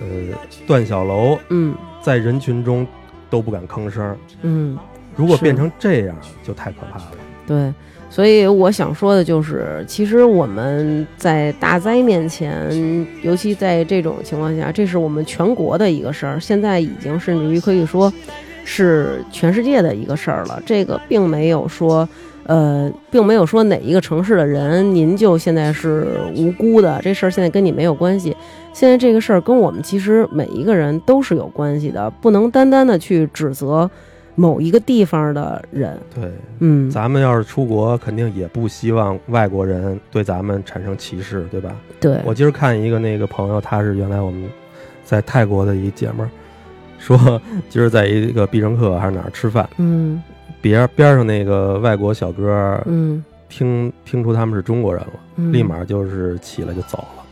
[0.00, 0.34] 呃
[0.66, 2.86] 段小楼，嗯在人群中
[3.30, 4.16] 都不敢吭声儿。
[4.42, 4.78] 嗯，
[5.14, 7.12] 如果变成这样，就太可怕了。
[7.46, 7.72] 对。
[8.08, 18.10] 所以我想说的就是，其实我们在大灾面前，尤其在这种情况下，这是我们全国的一个事儿，现在已经甚至于可以说
[18.64, 20.62] 是全世界的一个事儿了。
[20.64, 22.08] 这个并没有说，
[22.44, 28.34] 呃，并没有说哪一个城市的人您就现在是无辜的，这事儿现在跟你没有关系。
[28.76, 33.90] 现在这个事儿跟我们其实每一个人都是有关系的，不能单单的去指责
[34.34, 35.98] 某一个地方的人。
[36.14, 41.74] 对，嗯，咱们要是出国，肯定也不希望外国人对咱们产生歧视，对吧？
[41.98, 44.46] 对，我今儿看一个那个朋友，他是原来我们
[45.06, 46.28] 在泰国的一姐们儿，
[46.98, 50.22] 说 今儿在一个必胜客还是哪儿吃饭，嗯
[50.60, 57.24] 边边上那个外国小哥嗯听听出他们是中国人了，嗯，立马就是起来就走了，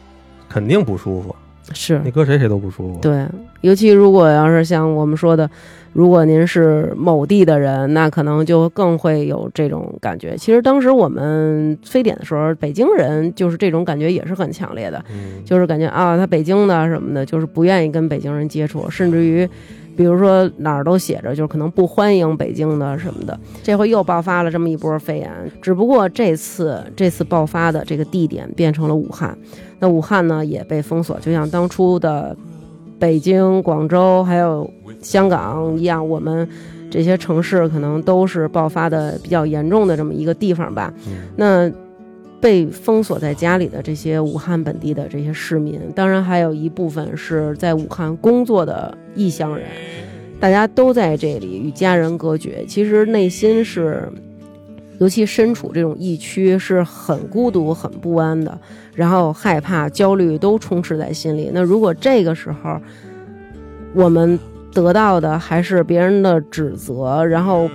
[0.55, 1.35] 肯定不舒服。
[1.73, 3.01] 是你搁谁谁都不舒服。
[3.01, 3.27] 对，
[3.63, 5.51] 尤其如果要是像我们说的，
[5.95, 10.37] 如果您是某地的人，那可能就更会有这种感觉。
[10.37, 19.49] 其实当时我们非典的时候，北京人就是这种感觉也是很强烈的，嗯，就是感觉啊，他北京的什么的，就是不愿意跟北京人接触，甚至于。
[19.97, 23.39] 比如说哪儿都写着，就是可能不欢迎北京的什么的。
[23.63, 25.31] 这回又爆发了这么一波肺炎，
[25.63, 29.37] 只不过这次这次爆发的这个地点变成了武汉，
[29.79, 32.37] 那武汉呢也被封锁，就像当初的
[32.99, 34.69] 北京、广州还有
[35.01, 36.49] 香港一样，我们
[36.91, 40.93] 这些城市可能都是爆发的比较严重的这么一个地方吧。
[41.07, 41.71] 嗯那
[42.41, 49.67] 被封锁在家里的这些武汉本地的这些市民，当然还有一部分是在武汉工作的异乡人，
[50.41, 54.09] 大家都在这里与家人隔绝，其实内心是，
[54.99, 58.59] 尤其身处这种疫区是很孤独、很不安的，
[58.95, 61.51] 然后害怕、焦虑都充斥在心里。
[61.53, 62.81] 那如果这个时候
[63.95, 64.39] 我们
[64.73, 67.71] 得到的还是别人的指责，然后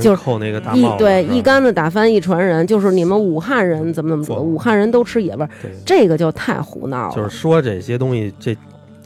[0.00, 5.50] 就是扣那个大对一竿子打翻一船人，就是你们武汉人怎么怎么武汉人都吃野味儿，
[5.86, 7.14] 这个就太胡闹了。
[7.14, 8.56] 就是说这些东西这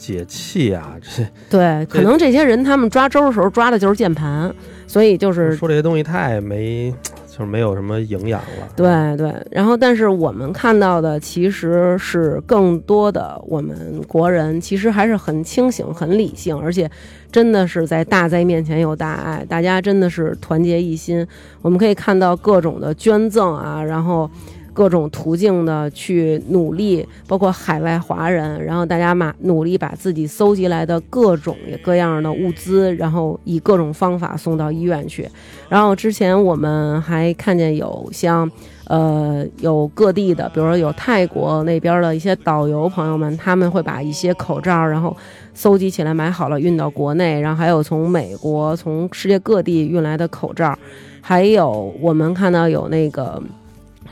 [0.02, 4.52] 解气啊，这 对，可能这些人他们抓周的时候抓的就是键盘，
[4.88, 6.92] 所以就是说这些东西太没，
[7.28, 8.68] 就是没有什么营养了。
[8.74, 9.32] 对对。
[9.52, 16.90] 然后，但是我们看到的其实是更多的我们国人其实还是很清醒、很理性，而且
[17.30, 21.24] 真的是在大灾面前有大爱，大家真的是团结一心。
[21.60, 24.28] 我们可以看到各种的捐赠啊，然后。
[24.72, 35.28] 各种途径的去努力，包括海外华人，然后大家嘛努力把自己搜集来的各种各样的物资，然后以各种方法送到医院去。
[35.68, 38.50] 然后之前我们还看见有像，
[38.88, 45.16] 呃，有各地的，比如说有泰国那边的一些导游朋友们，他们会把一些口罩，然后
[45.54, 50.78] 搜集起来买好了运到国内，然后还有从美国、从世界各地运来的口罩，
[51.20, 53.42] 还有我们看到有那个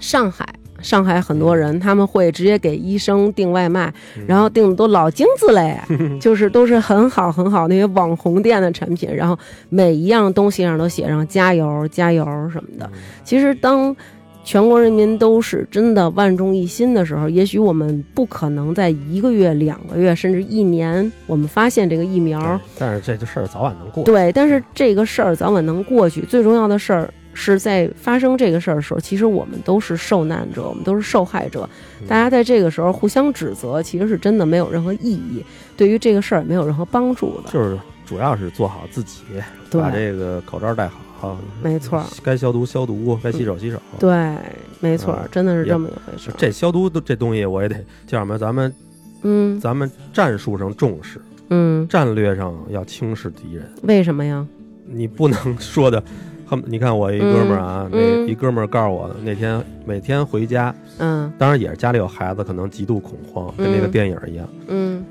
[0.01, 0.45] 上海。
[0.83, 3.93] 上海很多人他们会直接给医生订外卖，
[4.27, 5.79] 然后订的都老精致嘞，
[6.19, 9.39] 就是都是很好很好那些网红店的产品，然后
[9.69, 12.91] 每一样东西上都写上加油加油什么的。
[13.23, 13.95] 其实当
[14.43, 24.03] 全国人民都是真的万众一心的时候，也许我们不可能在一个月、两个月甚至一年，我们发现这个疫苗，但是这个事儿早晚能过。
[24.05, 26.23] 对，但是这个事儿早晚能过去。
[26.23, 31.67] 最重要的事儿是在发生这个事儿的时候，其实我们都是受难者，我们都是受害者。
[32.03, 35.45] 嗯大家在这个时候互相指责，其实是真的没有任何意义，
[35.77, 37.51] 对于这个事儿也没有任何帮助的。
[37.51, 39.23] 就是主要是做好自己，
[39.71, 40.89] 把这个口罩戴
[41.19, 43.81] 好，没错，该消毒消毒，该洗手洗手。
[43.99, 44.35] 对，
[44.81, 46.31] 没错，嗯真的是这么一回事。
[46.37, 47.77] 这消毒的这东西我也得
[48.07, 48.39] 叫什么？
[48.39, 48.75] 咱们
[49.23, 51.21] 嗯咱们战术上重视，
[51.51, 53.71] 嗯，战略上要轻视敌人。
[53.83, 54.47] 为什么呀？
[54.87, 56.03] 你不能说的，
[56.51, 64.49] 很你看我一哥们儿啊，嗯那嗯一哥们儿告诉我，那天每天回家，嗯当然也是家里有孩子，可能极度恐慌，跟那个嗯电影一样。
[64.67, 65.05] 嗯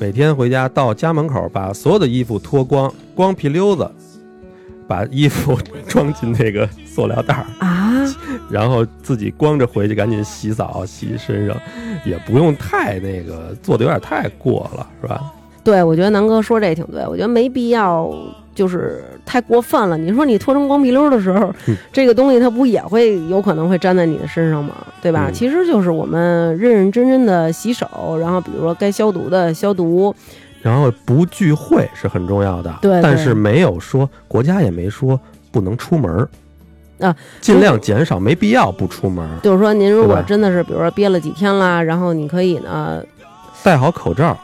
[0.00, 3.86] 每天回家到家门口，把所有的衣服脱光，光皮溜子，
[4.86, 8.06] 把衣服 装进那个塑料袋儿，啊，
[8.50, 11.54] 然后自己光着回去，赶紧洗澡洗身上，
[12.06, 15.20] 也不用太那个做的有点太过了，是吧？
[15.64, 18.10] 对，我觉得南哥说这挺对，我觉得没必要
[18.58, 19.96] 就是太过分了。
[19.96, 24.74] 你说你脱成光皮溜的时候， 嗯这个东西它不也会有可能会粘在你的身上吗？
[25.00, 25.26] 对吧？
[25.28, 30.12] 嗯其实就是我们认认真真的洗手，然后比如说该消毒的消毒，
[30.60, 35.18] 然后不聚会是很重要的，对对但是没有说国家也没说
[35.52, 36.28] 不能出门儿
[37.06, 43.00] 啊，尽量减少，没必要不出门，就是说您如果真的是比如说憋了几天啦，然后你可以呢，
[43.62, 44.36] 戴好口罩，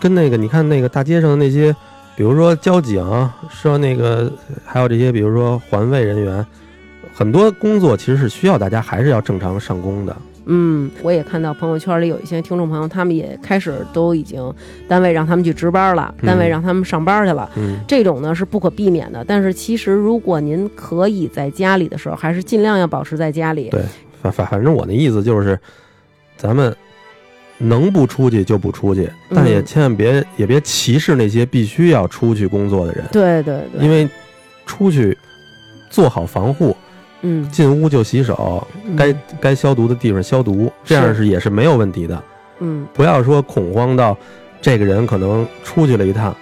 [0.00, 1.72] 跟那个你看那个大街上的那些，
[2.16, 3.02] 比如说交警，
[3.48, 4.30] 说那个
[4.64, 6.44] 还有这些，比如说环卫人员，
[7.14, 10.16] 很多工作其实是需要大家还是要正常上工的。
[10.44, 14.52] 嗯，我也看到朋友圈里有一些听众朋友，他们也开始都已经
[14.88, 17.48] 单位让他们去值班了，单位嗯让他们上班去了。
[17.54, 23.70] 嗯，这种呢是不可避免的，但是其实如果您可以在家里的时候，还是尽量要保持在家里。
[23.70, 23.82] 对
[24.20, 25.56] 反反反正我的意思就是，
[26.36, 26.74] 咱们
[27.62, 34.08] 能不出去就不出去，但也嗯千万别也别歧视那些必须要出去工作的人，对对对，因为
[34.66, 35.16] 出去
[35.88, 36.76] 做好防护，
[37.22, 39.14] 嗯，进屋就洗手，嗯该。
[39.40, 42.22] 该消毒的地方消毒，这样是也是没有问题的。
[42.60, 42.86] 嗯。
[42.92, 44.16] 不要说恐慌到
[44.60, 46.36] 这个人可能出去了一趟，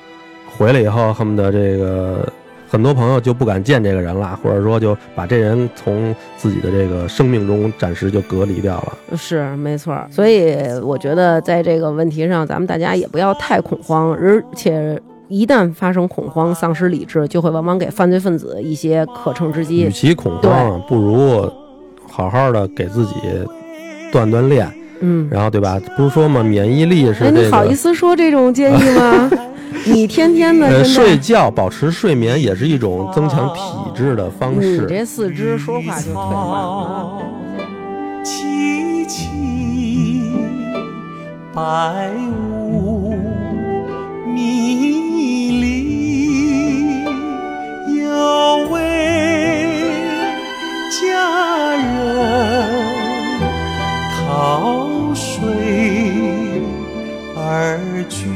[0.56, 2.30] 回来以后恨不得这个
[2.70, 9.16] 很多朋友就不敢见这个人了，或者说就把这人从自己的这个生命中暂时就隔离掉了。
[9.16, 14.96] 是没错儿，所以我觉得在这个问题上，咱们大家也不要太恐慌，而且
[15.26, 19.90] 一旦发生恐慌、丧失理智，就会往往给犯罪分子一些可乘之机与。
[19.90, 21.52] 其恐慌，不如
[22.08, 23.14] 好好的给自己
[24.12, 25.80] 锻锻炼，嗯，然后对吧？
[25.96, 27.42] 不是说嘛，免疫力是哎，这个。
[27.42, 29.30] 你好意思说这种建议吗？
[29.86, 33.60] 你天天的呃，睡，觉保持睡眠也是一种增强体
[33.96, 34.86] 质的方式你式。
[34.86, 37.18] 这四肢说话就退化了。
[38.22, 39.30] 萋萋
[41.54, 42.10] 白
[42.70, 43.14] 雾
[44.26, 45.64] 迷离，
[47.96, 48.76] 有位
[51.00, 52.29] 佳人
[57.52, 58.28] 而居。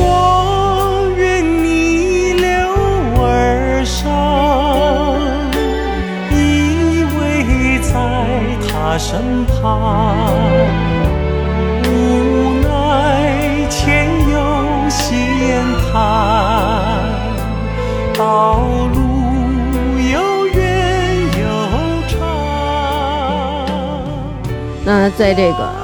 [0.00, 2.48] 我愿逆流
[3.20, 4.00] 而上，
[6.32, 7.14] 依偎
[7.82, 7.92] 在
[8.66, 9.52] 他身旁。
[11.84, 11.92] 无
[12.62, 12.66] 奈
[13.68, 14.34] 前有
[14.88, 15.12] 险
[15.92, 15.92] 滩，
[18.16, 18.64] 道
[18.94, 18.96] 路
[20.10, 20.56] 又远
[21.38, 21.44] 又
[22.08, 22.16] 长。
[24.86, 25.83] 那在这个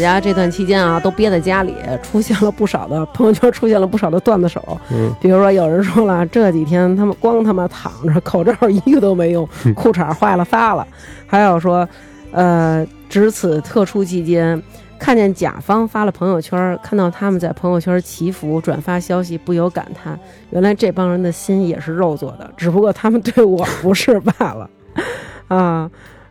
[0.00, 4.80] 家这段期间啊，都憋在家里，出现了不少的朋友圈，出现了不少的段子手。
[4.90, 9.46] 嗯，比如说有人说了，这几天他们光他妈躺着，口罩一个都没用，
[9.76, 10.86] 裤衩坏了发了。
[11.26, 11.88] 还有说，
[12.32, 14.60] 呃，值此特殊期间，
[14.98, 20.18] 看见甲方发了朋友圈，看到他们在朋友圈祈福、转发消息，不由感叹：
[20.50, 24.70] 原来这帮人的心也是肉做的，只不过他们对我不是 罢了。
[25.48, 25.90] 啊，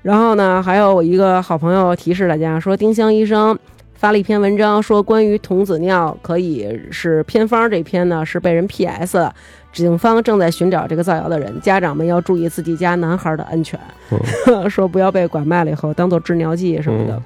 [0.09, 3.55] 然后呢，还有我一个好朋友提示大家说，丁香医生
[3.93, 9.31] 发了一篇文章，说关于童子尿可以是偏方这篇呢是被人 PS 了。
[9.71, 13.79] 警方正在寻找这个造谣的人，家长们要注意自己家男孩的安全，
[14.67, 17.13] 说不要被拐卖了以后当做治尿剂什么的。
[17.13, 17.23] 嗯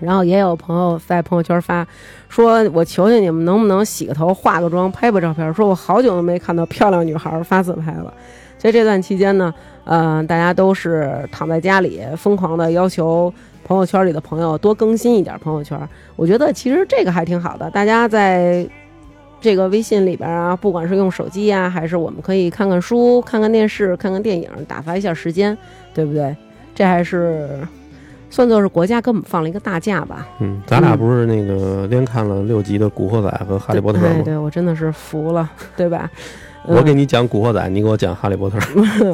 [0.00, 1.84] 然后也有朋友在朋友圈发
[2.28, 5.52] 说：“我求求你们，能不能洗个头、化个妆、拍拍照片？
[5.52, 8.14] 说我好久都没看到漂亮女孩发自拍了。”
[8.58, 9.52] 所以这段期间呢，
[9.88, 13.32] 呃，大家都是躺在家里，疯狂的要求
[13.64, 15.80] 朋友圈里的朋友多更新一点朋友圈。
[16.14, 18.68] 我觉得其实这个还挺好的，大家在
[19.40, 25.56] 这个微信里边啊，不管是用手机呀、还是我们可以看看书、看看电视、看看电影，打发一下时间，
[25.94, 26.36] 对不对？
[26.74, 27.66] 这还是
[28.28, 30.28] 算作是国家给我们放了一个大假吧。
[30.40, 34.08] 嗯，咱俩不是那个连看了六集的《古惑仔》和《哈利波特》吗？
[34.16, 36.10] 对对，我真的是服了，对吧？
[36.68, 38.58] 我给嗯你讲《古惑仔》，你给我讲《哈利波特》。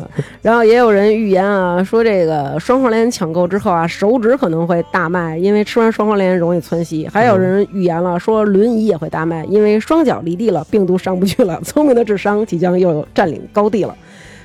[0.42, 7.06] 然后也有人预言啊，说这个双黄连抢购之后啊，手指可能会大卖，因为吃完双黄连容易窜稀。
[7.06, 13.94] 还有人预言了，说轮椅也会大卖，因为双脚离地了，病毒上不去了，聪明的智商即将又占领高地了。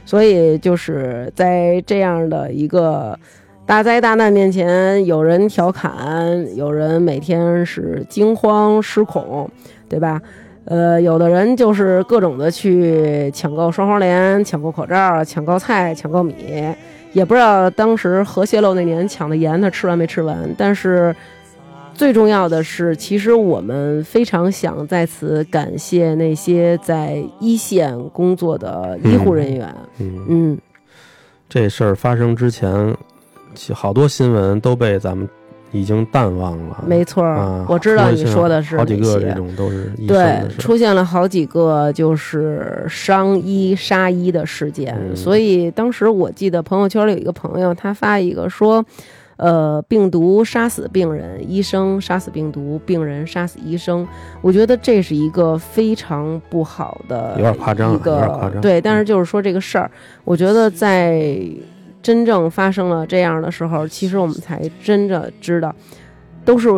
[0.06, 3.18] 所以就是在这样的一个
[3.66, 9.50] 大灾大难面前，有人调侃，有人每天是惊慌失恐，
[9.88, 10.22] 对吧？
[10.70, 16.36] 呃，有的人就是各种的去抢购双黄连、抢购口罩、抢购菜、抢购米，
[17.12, 20.38] 也不知道当时核泄漏那年抢的盐他吃完没吃完。
[20.56, 21.14] 但是
[21.96, 29.76] 最重要的是，其实我们非常想在此感谢那些在一线工作的医护人员。
[29.98, 30.58] 嗯，嗯，
[31.50, 32.96] 这事儿发生之前，
[33.56, 35.28] 其好多新闻都被咱们
[35.72, 36.84] 已经淡忘了。
[36.88, 37.24] 没错
[37.68, 40.48] 我知道你说的是好几个这种都是对。
[40.58, 48.84] 出现了好几个就是伤医杀医的事件，嗯所以当时我记得朋友圈里有一个朋友，他发一个说，
[49.38, 54.06] 呃，病毒杀死病人，医生杀死病毒，病人杀死医生。
[54.42, 59.90] 我觉得这是一个非常不好的，有点夸张啊一个有点夸张对，但是就是说这个事儿，
[60.26, 61.42] 我觉得在
[62.02, 65.74] 真正发生了这样的时候，其实我们才真的知道，
[66.46, 66.70] 都是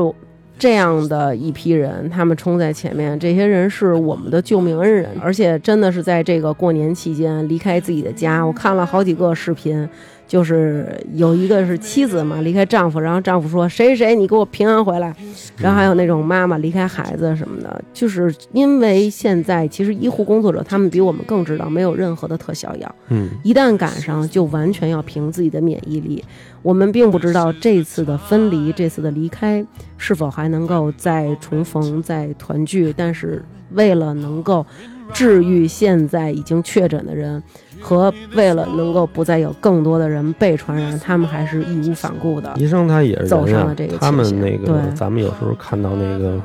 [0.58, 8.46] 这样的一批人，他们冲在前面，这些人是我们的救命恩人，而且真的是在这个过年期间离开自己的家。
[8.46, 9.90] 我看了好几个视频，
[10.32, 15.14] 就是有一个是妻子嘛离开丈夫，然后丈夫说谁谁谁你给我平安回来，
[15.58, 26.24] 然后还有那种妈妈离开孩子什么的，就是因为现在其实医护工作者他们比我们更知道没有任何的特效药，嗯，一旦赶上就完全要凭自己的免疫力。
[26.62, 29.62] 我们并不知道这次的分离，这次的离开
[29.98, 32.94] 是否还能够再重逢、再团聚。
[32.96, 34.66] 但是为了能够
[35.12, 37.44] 治愈现在已经确诊的人，
[37.82, 42.54] 和为了能够不再有更多的人被传染，他们还是义无反顾的。
[42.56, 46.40] 医生他也是走上了这个他们那个对咱们有时候看到那个，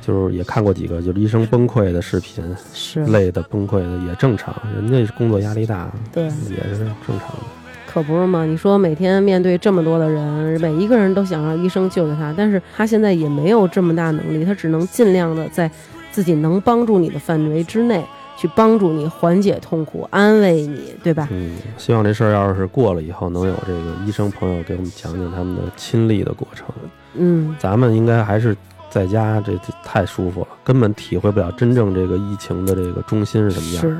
[0.00, 7.44] 就是也看过几个就是医生崩溃的视频，是累的崩溃的也正常，人家工作压力大，对，也是正常的。
[7.92, 8.44] 可不是嘛？
[8.44, 15.68] 你说每天面对这么多的人，每一个人都想让医生救救他，但是他现在也没有这么大能力，他只能尽量的在
[16.12, 18.04] 自己能帮助你的范围之内
[18.40, 21.28] 去帮助你缓解痛苦、安慰你，对吧？
[21.30, 26.66] 嗯，希望这事儿要是过了以后，能有这个医生朋友给我们讲讲他们的亲历的过程。
[27.12, 28.56] 嗯，咱们应该还是
[28.88, 33.82] 在家，这这太舒服了，根本体会不了真正这个疫情的这个中心是什么样。
[33.82, 33.98] 是，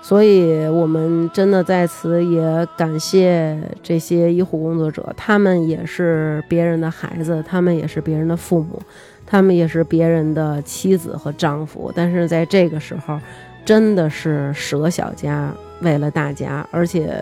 [0.00, 8.80] 所以我们真的在此也感谢这些医护工作者，他们也是别人的孩子，他们也是别人的父母，
[9.26, 11.90] 他们也是别人的妻子和丈夫。
[11.96, 13.18] 但是在这个时候，
[13.64, 17.14] 真的是舍小家为了大家，而且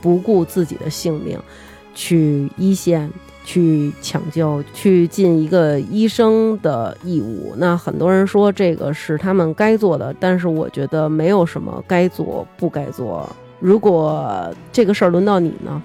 [0.00, 1.38] 不顾自己的性命
[1.94, 3.10] 去一线。
[3.42, 7.54] 去抢救，去尽一个医生的义务。
[7.56, 13.28] 那很多人说这个是他们该做的，但是我觉得没有什么该做不该做。
[13.58, 15.82] 如果这个事儿轮到你呢？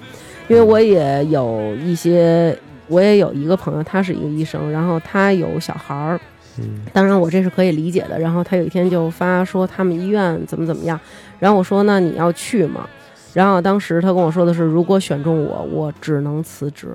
[0.49, 2.55] 因为我也有一些，
[2.87, 6.19] 我也有一个朋友，他是一个医生，然后他有小孩儿。
[6.59, 8.19] 嗯，当然我这是可以理解的。
[8.19, 10.99] 然后他有一天就发说他们医院怎么怎么样，
[11.39, 12.87] 然后我说那你要去吗？
[13.33, 16.87] 然后当时他跟我说的是，如果选中我，我只能辞职。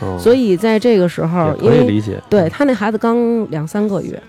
[0.00, 4.22] 哦、所以在这个时候，因为可以理解，对他那孩子刚两三个月。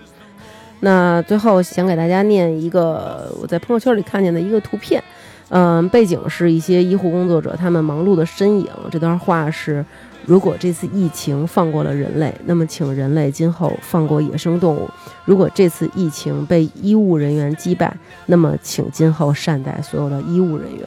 [0.80, 5.04] 那最后想给大家念一个我在朋友圈里看见的一个图片，
[5.50, 8.66] 嗯，背景是一些医护工作者他们忙碌的身影。
[8.90, 9.84] 这段话是：
[10.26, 14.88] 如果这次疫情放过了人类，那么请人类今后放过野生动物；
[15.24, 17.92] 如果这次疫情被医务人员击败，
[18.26, 20.86] 那么请今后善待所有的医务人员。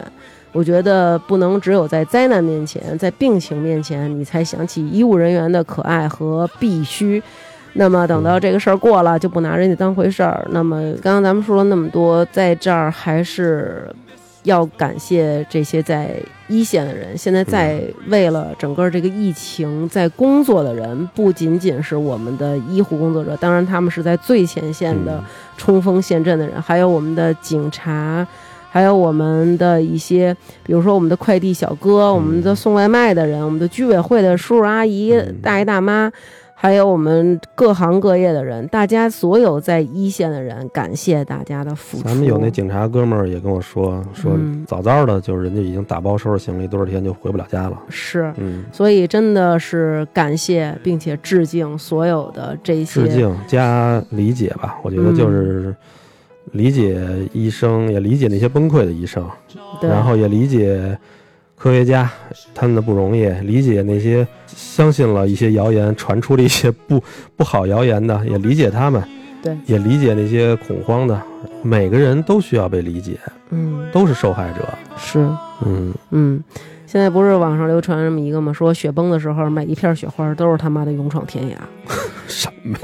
[0.52, 7.22] 我觉得不能只有在灾难面前，在病情面前，你才想起医务人员的可爱和必须。
[7.72, 10.46] 那么等到这个事儿过了，就不拿人家当回事儿。
[10.52, 13.92] 那么刚刚咱们说了那么多，在这儿还是
[14.44, 16.16] 要感谢这些在
[16.48, 25.22] 一线的人，现在在为了整个这个疫情在工作的人，不仅仅是我们的医护工作者，当然他们是在最前线的
[25.58, 28.26] 冲锋陷阵的人，还有我们的警察。
[28.70, 36.10] 还有我们的一些，比如说我们的快递小哥，我们的送外卖的人，我们的居委会的叔叔阿姨、大爷大妈，
[36.56, 42.04] 还有我们各行各业的人，大家所有在一线的人，感谢大家的付出。
[42.04, 44.64] 咱们有那警察哥们儿也跟我说，说嗯。
[44.66, 47.78] 早早的，就是人家已经打包收拾行李，多少天就回不了家了。
[47.90, 55.74] 是，嗯，所以真的是感谢并且致敬所有的这些致敬加理解吧，我觉得就是
[56.52, 59.28] 理解医生，也理解那些崩溃的医生，
[59.82, 60.96] 然后也理解
[61.56, 62.10] 科学家
[62.54, 67.02] 他们的不容易，理解那些相信了一些谣言，传出了一些 不
[67.36, 69.02] 不好谣言的，也理解他们，
[69.42, 71.20] 对，也理解那些恐慌的。
[71.62, 73.18] 每个人都需要被理解，
[73.50, 74.68] 嗯都是受害者。
[74.96, 75.18] 是
[75.64, 76.44] 嗯，嗯。
[76.86, 78.52] 现在不是网上流传这么一个吗？
[78.52, 81.54] 说雪崩的时候，每一片雪花都是他妈的勇闯天涯。
[82.28, 82.78] 什么？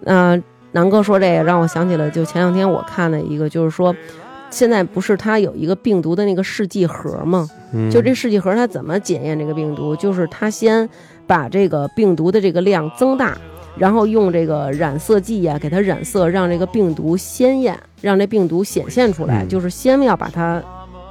[0.00, 0.38] 那、
[0.72, 3.94] 南哥说这个让我想起了，就前两天我看的一个，就是说，
[4.50, 7.48] 现在不是它有一个病毒的那个试剂盒吗？
[7.72, 9.94] 嗯就这试剂盒它怎么检验这个病毒？
[9.96, 10.88] 就是它先
[11.26, 13.36] 把这个病毒的这个量增大，
[13.76, 19.44] 然后用这个染色剂呀、给它染色，让这个病毒鲜艳，让这病毒显现出来。
[19.44, 20.62] 嗯就是先要把它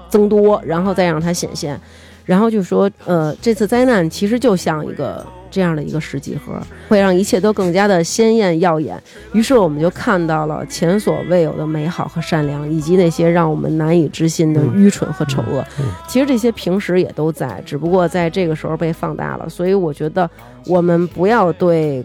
[0.10, 1.80] 增多，然后再让它显现。
[2.26, 9.02] 然后就说，呃，这次灾难其实就像一个这样的一个试剂盒，会让一切都更加的鲜艳耀眼。
[9.34, 15.66] 于是我们就看到了前所未有的美好和善良，以及那些让我们难以置信的愚蠢和丑恶。
[15.80, 19.48] 嗯其实这些平时也都在，只不过在这个时候被放大了。
[19.50, 20.30] 所以我觉得
[20.66, 22.04] 我们不要对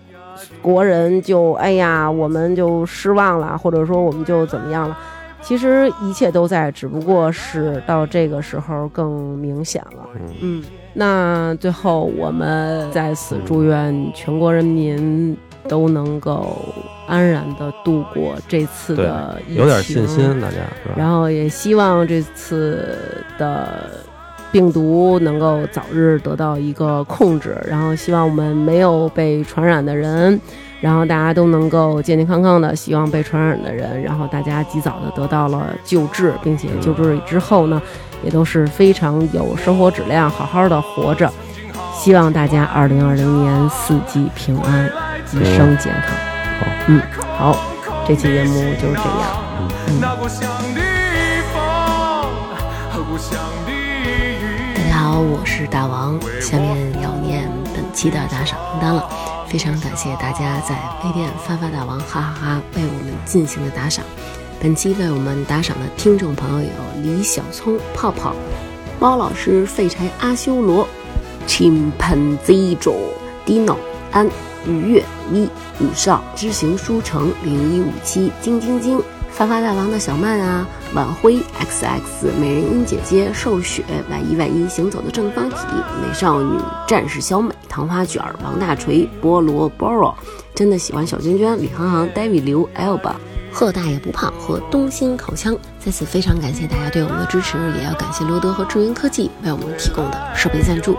[0.60, 4.98] 国人就哎呀，我们就失望了，或者说我们就怎么样了。
[5.40, 10.06] 其实一切都在，只不过是到这个时候更明显了。
[10.40, 10.62] 嗯，
[10.94, 15.36] 那最后我们在此祝愿全国人民
[15.68, 16.58] 都能够
[17.06, 20.94] 安然的度过这次的疫情，有点信心，大家是吧？
[20.96, 23.90] 然后也希望这次的
[24.50, 30.38] 病毒能够早日得到一个控制，然后希望我们没有被传染的人，
[30.80, 32.76] 然后大家都能够健健康康的。
[32.76, 37.80] 希望被传染的人，然后大家及早的得到了救治，并且救治之后呢，
[38.22, 41.32] 也都是非常有生活质量，好好的活着。
[41.94, 44.90] 希望大家二零二零年四季平安，
[45.32, 46.16] 一生健康。
[46.58, 47.00] 好，嗯，
[47.38, 47.56] 好，
[48.06, 49.20] 这期节目就是这样。
[50.00, 50.80] 那故乡的
[51.52, 51.62] 风
[52.90, 54.74] 和故乡的雨。
[54.74, 59.08] 大家好，我是大王，下面要念本期的打赏名单了。
[59.46, 64.02] 非常感谢大家在微店发发大王哈哈哈为我们进行的打赏。
[64.62, 68.32] 本期为我们打赏的听众朋友有李小聪、泡泡、
[69.00, 70.86] 猫老师、废柴阿修罗、
[71.48, 72.78] Chimpanzee、
[73.44, 73.76] Dino、
[74.12, 74.30] 安、
[74.64, 75.48] 愉悦、V、
[75.80, 79.02] 宇少、知行书城、零一五七、晶晶晶。
[79.32, 80.64] 发发大王的小曼啊，
[80.94, 85.56] 晚辉 X X 美人音姐姐瘦雪 Y 一 Y 一行走的正方体
[86.00, 90.14] 美少女战士小美糖花卷王大锤菠萝 Boro
[90.54, 93.14] 真的喜欢小娟娟李航航 David 刘 Elba
[93.52, 100.96] 贺大爷不胖和东兴口腔，在此非常感谢大家对我们的支持，也要感谢罗德和智云科技为我们提供的设备赞助。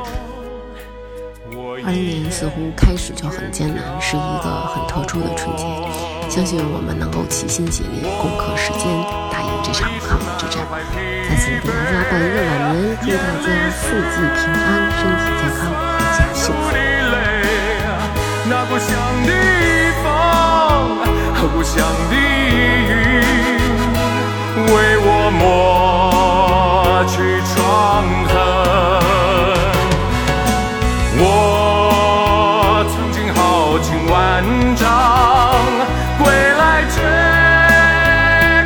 [1.85, 5.65] 二零年似乎开始就很艰难，是一个很特殊的春节。
[6.29, 8.87] 相信我们能够齐心协力，攻克时间，
[9.29, 10.63] 打赢这场抗疫之战。
[11.27, 15.67] 在此给大家拜一个晚年，祝大家四季平安，身体健康，
[15.99, 16.71] 阖家幸福。
[21.47, 23.21] 故乡的风和故乡的云，
[24.65, 25.07] 为我
[25.39, 27.13] 抹去
[27.51, 27.53] 创
[28.29, 28.31] 痕。
[31.19, 31.21] 我
[32.89, 33.37] 曾经豪
[33.79, 34.13] 情万
[34.77, 34.83] 丈，
[36.23, 36.95] 归来却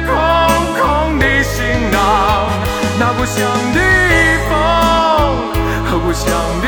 [0.05, 0.09] 空
[0.77, 0.79] 空
[1.17, 1.55] 的行
[1.91, 1.95] 囊。
[2.99, 3.35] 那故乡
[3.73, 3.77] 的
[4.47, 4.51] 风
[5.85, 6.29] 和故乡
[6.61, 6.66] 的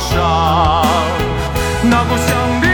[0.00, 0.82] 上。
[1.82, 2.69] 那故乡的